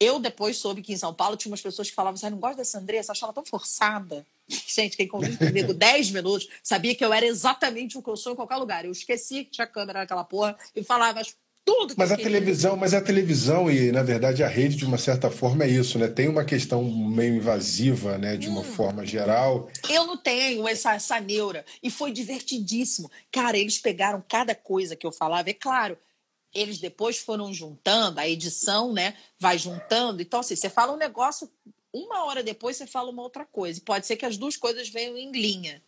[0.00, 2.38] eu depois soube que em São Paulo tinha umas pessoas que falavam assim: ah, não
[2.38, 4.26] gosto dessa Andressa, acho ela tão forçada.
[4.48, 8.32] Gente, quem convive comigo 10 minutos sabia que eu era exatamente o que eu sou
[8.32, 8.84] em qualquer lugar.
[8.84, 11.20] Eu esqueci que tinha câmera naquela porra e falava
[11.62, 12.32] tudo que Mas eu a queria.
[12.32, 15.98] televisão, mas a televisão e na verdade a rede de uma certa forma é isso,
[15.98, 16.08] né?
[16.08, 18.52] Tem uma questão meio invasiva, né, de Hum.
[18.52, 19.68] uma forma geral.
[19.88, 21.64] Eu não tenho essa, essa neura.
[21.82, 23.10] E foi divertidíssimo.
[23.30, 25.50] Cara, eles pegaram cada coisa que eu falava.
[25.50, 25.98] É claro,
[26.54, 30.20] eles depois foram juntando, a edição, né, vai juntando.
[30.20, 31.50] Então, assim, você fala um negócio,
[31.92, 33.78] uma hora depois você fala uma outra coisa.
[33.78, 35.82] E pode ser que as duas coisas venham em linha.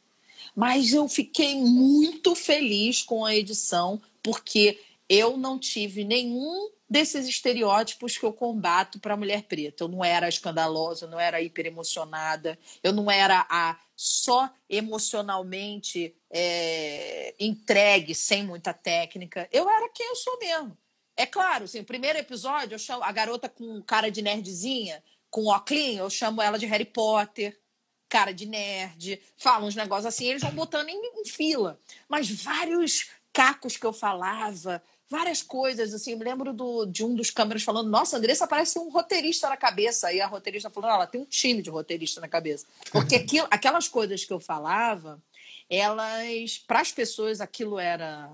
[0.55, 8.19] Mas eu fiquei muito feliz com a edição, porque eu não tive nenhum desses estereótipos
[8.19, 9.83] que eu combato para a mulher preta.
[9.83, 17.35] Eu não era escandalosa, eu não era hiperemocionada, eu não era a só emocionalmente é,
[17.41, 19.49] entregue, sem muita técnica.
[19.51, 20.77] Eu era quem eu sou mesmo.
[21.17, 25.47] É claro, assim, o primeiro episódio, eu chamo a garota com cara de nerdzinha, com
[25.47, 27.59] óculos, eu chamo ela de Harry Potter,
[28.07, 31.81] cara de nerd, fala uns negócios assim, eles vão botando em, em fila.
[32.07, 34.83] Mas vários cacos que eu falava,
[35.13, 38.89] várias coisas, assim, me lembro do, de um dos câmeras falando, nossa, Andressa parece um
[38.89, 42.67] roteirista na cabeça, e a roteirista falando, ela tem um time de roteirista na cabeça,
[42.91, 45.23] porque aquilo, aquelas coisas que eu falava,
[45.69, 48.31] elas, para as pessoas aquilo era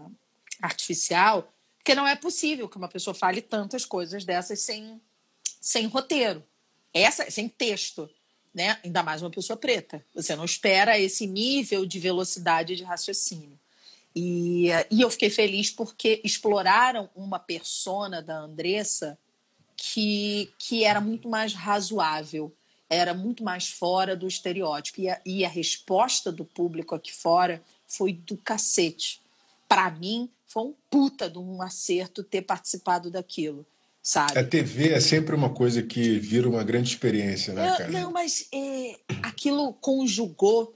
[0.63, 5.01] artificial, porque não é possível que uma pessoa fale tantas coisas dessas sem,
[5.61, 6.45] sem roteiro,
[6.95, 8.09] essa sem texto,
[8.55, 8.79] né?
[8.85, 10.05] Ainda mais uma pessoa preta.
[10.15, 13.59] Você não espera esse nível de velocidade de raciocínio.
[14.21, 19.17] E, e eu fiquei feliz porque exploraram uma persona da Andressa
[19.77, 22.53] que, que era muito mais razoável,
[22.91, 25.03] era muito mais fora do estereótipo.
[25.03, 29.21] E a, e a resposta do público aqui fora foi do cacete.
[29.69, 33.65] Para mim, foi um puta de um acerto ter participado daquilo.
[34.03, 34.37] Sabe?
[34.37, 37.91] A TV é sempre uma coisa que vira uma grande experiência, né, cara?
[37.91, 40.75] Não, mas é, aquilo conjugou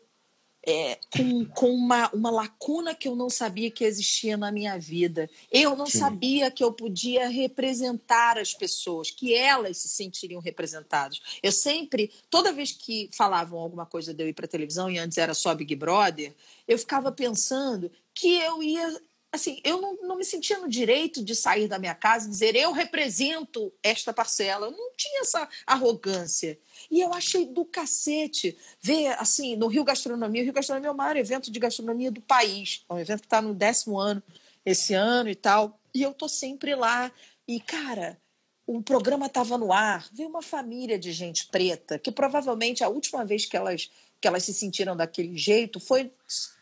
[0.66, 5.28] é, com, com uma, uma lacuna que eu não sabia que existia na minha vida.
[5.50, 5.98] Eu não Sim.
[5.98, 11.20] sabia que eu podia representar as pessoas, que elas se sentiriam representadas.
[11.42, 15.18] Eu sempre, toda vez que falavam alguma coisa de eu ir para televisão, e antes
[15.18, 16.32] era só Big Brother,
[16.68, 19.00] eu ficava pensando que eu ia
[19.32, 22.54] assim, eu não, não me sentia no direito de sair da minha casa e dizer
[22.54, 24.66] eu represento esta parcela.
[24.66, 26.58] Eu não tinha essa arrogância.
[26.90, 30.42] E eu achei do cacete ver, assim, no Rio Gastronomia.
[30.42, 32.84] O Rio Gastronomia é o maior evento de gastronomia do país.
[32.88, 34.22] É um evento que está no décimo ano
[34.64, 35.80] esse ano e tal.
[35.94, 37.10] E eu tô sempre lá.
[37.48, 38.18] E, cara,
[38.66, 43.24] o programa estava no ar, veio uma família de gente preta, que provavelmente a última
[43.24, 43.90] vez que elas
[44.22, 46.12] que elas se sentiram daquele jeito foi.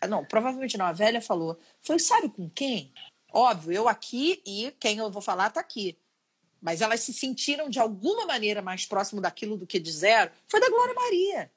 [0.09, 1.61] Não, provavelmente não, a velha falou.
[1.83, 2.91] Foi, sabe com quem?
[3.31, 5.97] Óbvio, eu aqui e quem eu vou falar está aqui.
[6.61, 10.31] Mas elas se sentiram de alguma maneira mais próximo daquilo do que zero.
[10.49, 11.53] Foi da Glória Maria.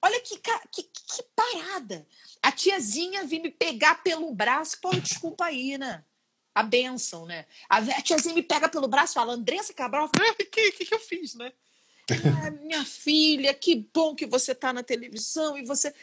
[0.00, 2.06] Olha que, que, que parada.
[2.40, 4.80] A tiazinha vinha me pegar pelo braço.
[4.80, 6.04] Pô, desculpa aí, né?
[6.54, 7.44] A benção, né?
[7.68, 11.00] A tiazinha me pega pelo braço e fala, Andressa Cabral, o que, que, que eu
[11.00, 11.52] fiz, né?
[12.44, 15.94] Ah, minha filha, que bom que você está na televisão e você.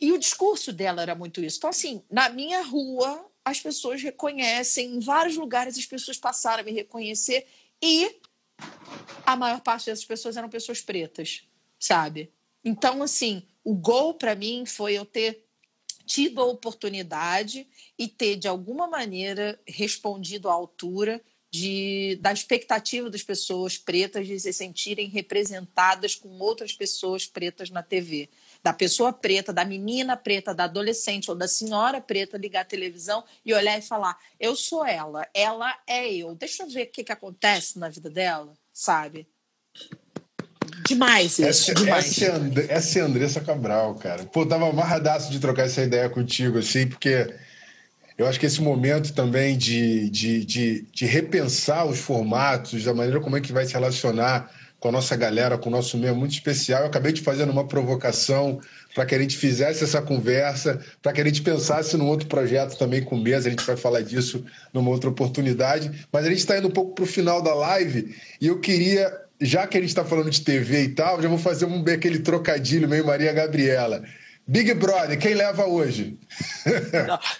[0.00, 1.58] E o discurso dela era muito isso.
[1.58, 6.64] Então, assim, na minha rua, as pessoas reconhecem, em vários lugares as pessoas passaram a
[6.64, 7.46] me reconhecer
[7.82, 8.20] e
[9.24, 11.42] a maior parte dessas pessoas eram pessoas pretas,
[11.78, 12.32] sabe?
[12.64, 15.44] Então, assim, o gol para mim foi eu ter
[16.06, 17.68] tido a oportunidade
[17.98, 24.38] e ter, de alguma maneira, respondido à altura de, da expectativa das pessoas pretas de
[24.38, 28.28] se sentirem representadas com outras pessoas pretas na TV.
[28.62, 33.24] Da pessoa preta, da menina preta, da adolescente ou da senhora preta ligar a televisão
[33.44, 36.34] e olhar e falar: eu sou ela, ela é eu.
[36.34, 39.26] Deixa eu ver o que, que acontece na vida dela, sabe?
[40.86, 42.22] Demais isso, essa, demais.
[42.68, 44.24] Essa é, é a Andressa Cabral, cara.
[44.24, 47.34] Pô, tava amarradaço de trocar essa ideia contigo, assim, porque
[48.18, 53.20] eu acho que esse momento também de, de, de, de, repensar os formatos, da maneira
[53.20, 54.50] como é que vai se relacionar
[54.80, 56.82] com a nossa galera, com o nosso meio, é muito especial.
[56.82, 58.60] Eu acabei de fazer uma provocação
[58.92, 62.76] para que a gente fizesse essa conversa, para que a gente pensasse num outro projeto
[62.76, 64.44] também com mesa, a gente vai falar disso
[64.74, 66.06] numa outra oportunidade.
[66.12, 69.12] Mas a gente está indo um pouco para o final da live e eu queria,
[69.40, 72.18] já que a gente está falando de TV e tal, já vou fazer um, aquele
[72.18, 74.02] trocadilho meio Maria Gabriela.
[74.48, 76.18] Big Brother, quem leva hoje?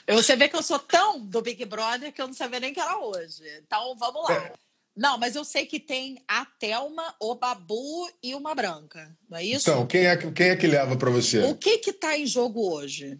[0.06, 2.78] você vê que eu sou tão do Big Brother que eu não sabia nem que
[2.78, 3.42] era hoje.
[3.64, 4.34] Então, vamos lá.
[4.34, 4.52] É.
[4.94, 9.44] Não, mas eu sei que tem a Thelma, o Babu e uma branca, não é
[9.44, 9.70] isso?
[9.70, 11.44] Então, quem é, quem é que leva para você?
[11.44, 13.18] O que que tá em jogo hoje?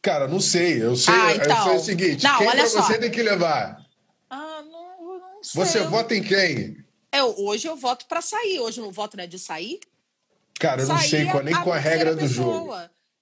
[0.00, 0.82] Cara, não sei.
[0.82, 1.56] Eu sei, ah, então...
[1.58, 3.84] eu sei o seguinte: não, quem para você tem que levar?
[4.30, 5.62] Ah, não, não sei.
[5.62, 6.82] Você vota em quem?
[7.12, 8.60] Eu, hoje eu voto para sair.
[8.60, 9.26] Hoje eu não voto, né?
[9.26, 9.78] De sair?
[10.58, 12.74] Cara, eu não sei qual, nem qual a regra do jogo.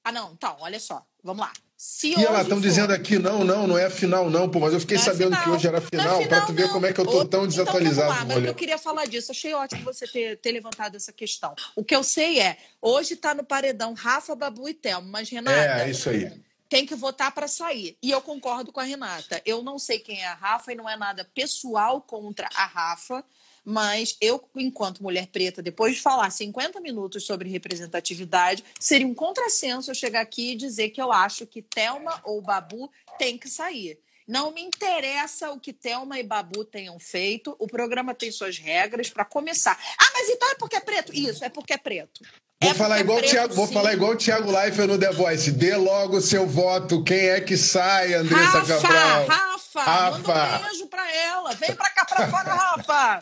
[0.05, 1.05] Ah, não, então, olha só.
[1.23, 1.53] Vamos lá.
[1.77, 4.75] Se e ela estão dizendo aqui, não, não, não é a final, não, pô, mas
[4.75, 6.67] eu fiquei não é sabendo é que hoje era a final, é para tu ver
[6.67, 6.73] não.
[6.75, 8.13] como é que eu tô tão desatualizado.
[8.13, 11.55] Então, mas eu queria falar disso, achei ótimo você ter, ter levantado essa questão.
[11.75, 15.57] O que eu sei é, hoje está no paredão Rafa, Babu e Thelma, mas Renata.
[15.57, 16.31] É, é isso aí.
[16.69, 17.97] Tem que votar para sair.
[18.03, 19.41] E eu concordo com a Renata.
[19.47, 23.25] Eu não sei quem é a Rafa e não é nada pessoal contra a Rafa,
[23.65, 29.91] Mas eu, enquanto mulher preta, depois de falar 50 minutos sobre representatividade, seria um contrassenso
[29.91, 33.99] eu chegar aqui e dizer que eu acho que Thelma ou Babu tem que sair.
[34.27, 37.57] Não me interessa o que Thelma e Babu tenham feito.
[37.59, 39.77] O programa tem suas regras para começar.
[39.99, 41.13] Ah, mas então é porque é preto?
[41.13, 42.23] Isso, é porque é preto.
[42.63, 45.51] Vou, é falar igual, preto, Thiago, vou falar igual o Thiago Leifert no The Voice.
[45.51, 47.03] Dê logo o seu voto.
[47.03, 49.27] Quem é que sai, Andressa Rafa, Cabral?
[49.27, 51.55] Rafa, Rafa, manda um beijo pra ela.
[51.55, 53.21] Vem pra cá pra fora, Rafa.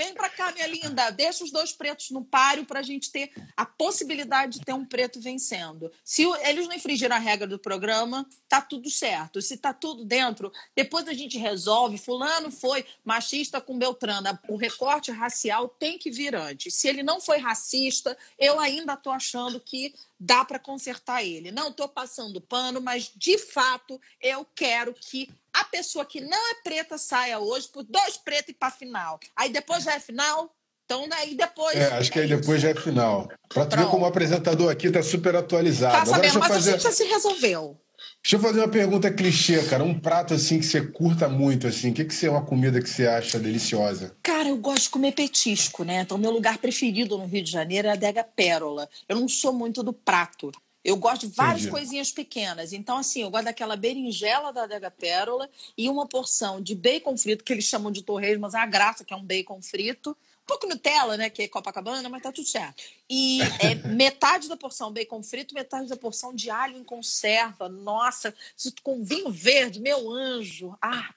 [0.00, 1.10] Vem pra cá, minha linda.
[1.10, 5.20] Deixa os dois pretos no páreo pra gente ter a possibilidade de ter um preto
[5.20, 5.92] vencendo.
[6.02, 9.42] Se eles não infringirem a regra do programa, tá tudo certo.
[9.42, 11.98] Se tá tudo dentro, depois a gente resolve.
[11.98, 14.40] Fulano foi machista com Beltrana.
[14.48, 16.72] O recorte racial tem que vir antes.
[16.72, 21.50] Se ele não foi racista, eu ainda tô achando que dá para consertar ele.
[21.50, 26.54] Não estou passando pano, mas de fato eu quero que a pessoa que não é
[26.62, 29.18] preta saia hoje por dois pretos e para final.
[29.34, 30.54] Aí depois já é final.
[30.84, 31.76] Então, daí depois.
[31.76, 33.28] É, acho que aí depois já é final.
[33.48, 35.94] Para tu ver como o apresentador aqui tá super atualizado.
[35.94, 36.70] Tá sabendo, mas fazer...
[36.70, 37.80] a gente já se resolveu.
[38.22, 39.82] Deixa eu fazer uma pergunta clichê, cara.
[39.82, 41.90] Um prato assim que você curta muito, assim.
[41.90, 44.14] O que, que é uma comida que você acha deliciosa?
[44.22, 46.02] Cara, eu gosto de comer petisco, né?
[46.02, 48.88] Então, meu lugar preferido no Rio de Janeiro é a Dega Pérola.
[49.08, 50.52] Eu não sou muito do prato.
[50.82, 51.70] Eu gosto de várias Entendi.
[51.70, 52.72] coisinhas pequenas.
[52.72, 57.44] Então, assim, eu gosto daquela berinjela da Adega Pérola e uma porção de bacon frito,
[57.44, 60.16] que eles chamam de torresmo, mas é a graça, que é um bacon frito.
[60.50, 61.30] Pouco Nutella, né?
[61.30, 62.82] Que é Copacabana, mas tá tudo certo.
[63.08, 67.68] E é metade da porção bacon frito, metade da porção de alho em conserva.
[67.68, 68.34] Nossa,
[68.82, 70.76] com vinho verde, meu anjo.
[70.82, 71.14] Ah!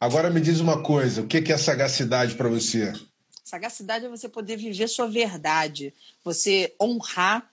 [0.00, 2.92] Agora me diz uma coisa: o que é sagacidade para você?
[3.44, 7.48] Sagacidade é você poder viver sua verdade, você honrar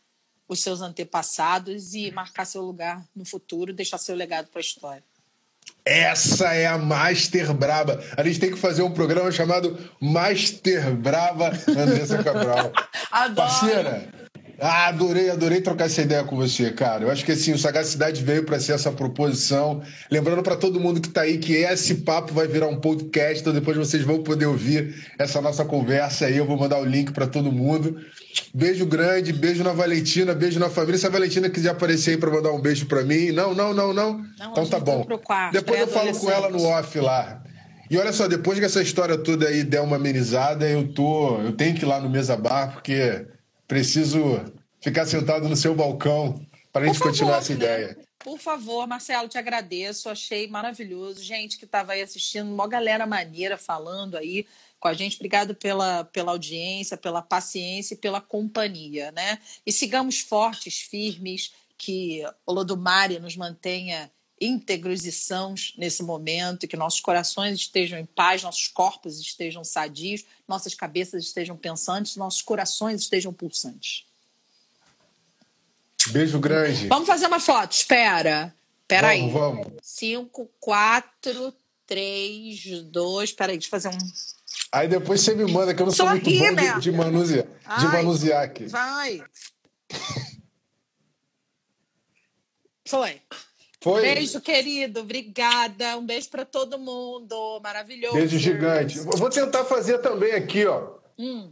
[0.48, 5.04] os seus antepassados e marcar seu lugar no futuro, deixar seu legado para a história.
[5.84, 8.00] Essa é a Master Braba.
[8.16, 12.72] A gente tem que fazer um programa chamado Master Braba Andressa Cabral.
[13.12, 13.36] Adoro.
[13.36, 14.08] Parceira,
[14.64, 17.04] ah, adorei, adorei trocar essa ideia com você, cara.
[17.04, 19.82] Eu acho que assim, o Sagacidade veio para ser essa proposição.
[20.10, 23.52] Lembrando para todo mundo que está aí que esse papo vai virar um podcast, então
[23.52, 26.38] depois vocês vão poder ouvir essa nossa conversa aí.
[26.38, 28.00] Eu vou mandar o link para todo mundo.
[28.54, 31.00] Beijo grande, beijo na Valentina, beijo na família.
[31.00, 33.32] Se a Valentina quiser aparecer aí para mandar um beijo para mim.
[33.32, 34.20] Não, não, não, não.
[34.38, 35.04] não então tá bom.
[35.24, 37.42] Quarto, depois eu falo com ela no off lá.
[37.90, 41.52] E olha só, depois que essa história toda aí der uma amenizada, eu tô, eu
[41.54, 43.26] tenho que ir lá no Mesa Bar porque
[43.72, 44.20] preciso
[44.82, 47.98] ficar sentado no seu balcão para a gente favor, continuar essa ideia.
[48.20, 50.10] Por favor, Marcelo, te agradeço.
[50.10, 51.24] Achei maravilhoso.
[51.24, 54.46] Gente que estava aí assistindo, uma galera maneira falando aí
[54.78, 55.16] com a gente.
[55.16, 59.40] Obrigado pela, pela audiência, pela paciência e pela companhia, né?
[59.66, 64.12] E sigamos fortes, firmes, que o Lodumare nos mantenha
[64.42, 70.26] íntegros e sãos nesse momento, que nossos corações estejam em paz, nossos corpos estejam sadios,
[70.48, 74.06] nossas cabeças estejam pensantes, nossos corações estejam pulsantes.
[76.08, 76.88] Beijo grande.
[76.88, 78.54] Vamos fazer uma foto, espera.
[78.82, 79.30] Espera aí.
[79.30, 79.68] Vamos.
[79.82, 81.54] 5, 4,
[81.86, 83.30] 3, 2.
[83.30, 84.12] Espera aí, deixa eu fazer um.
[84.72, 87.46] Aí depois você me manda, que eu não sou muito bom de, de, manusear,
[87.80, 88.66] de manusear aqui.
[88.66, 89.22] Vai.
[92.88, 93.22] Foi.
[93.82, 94.02] Foi.
[94.02, 95.00] Beijo, querido.
[95.00, 95.98] Obrigada.
[95.98, 97.60] Um beijo para todo mundo.
[97.64, 98.16] Maravilhoso.
[98.16, 99.00] Beijo gigante.
[99.00, 100.92] Vou tentar fazer também aqui, ó.
[101.18, 101.52] Hum.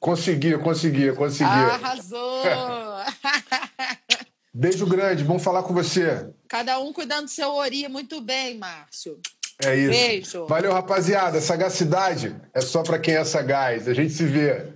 [0.00, 1.44] Consegui, consegui, consegui.
[1.44, 2.42] Arrasou!
[4.52, 6.28] Beijo grande, bom falar com você.
[6.48, 7.88] Cada um cuidando do seu ori.
[7.88, 9.18] Muito bem, Márcio.
[9.64, 9.90] É isso.
[9.90, 10.46] Beijo.
[10.46, 11.40] Valeu, rapaziada.
[11.40, 13.86] Sagacidade é só para quem é sagaz.
[13.86, 14.74] A gente se vê.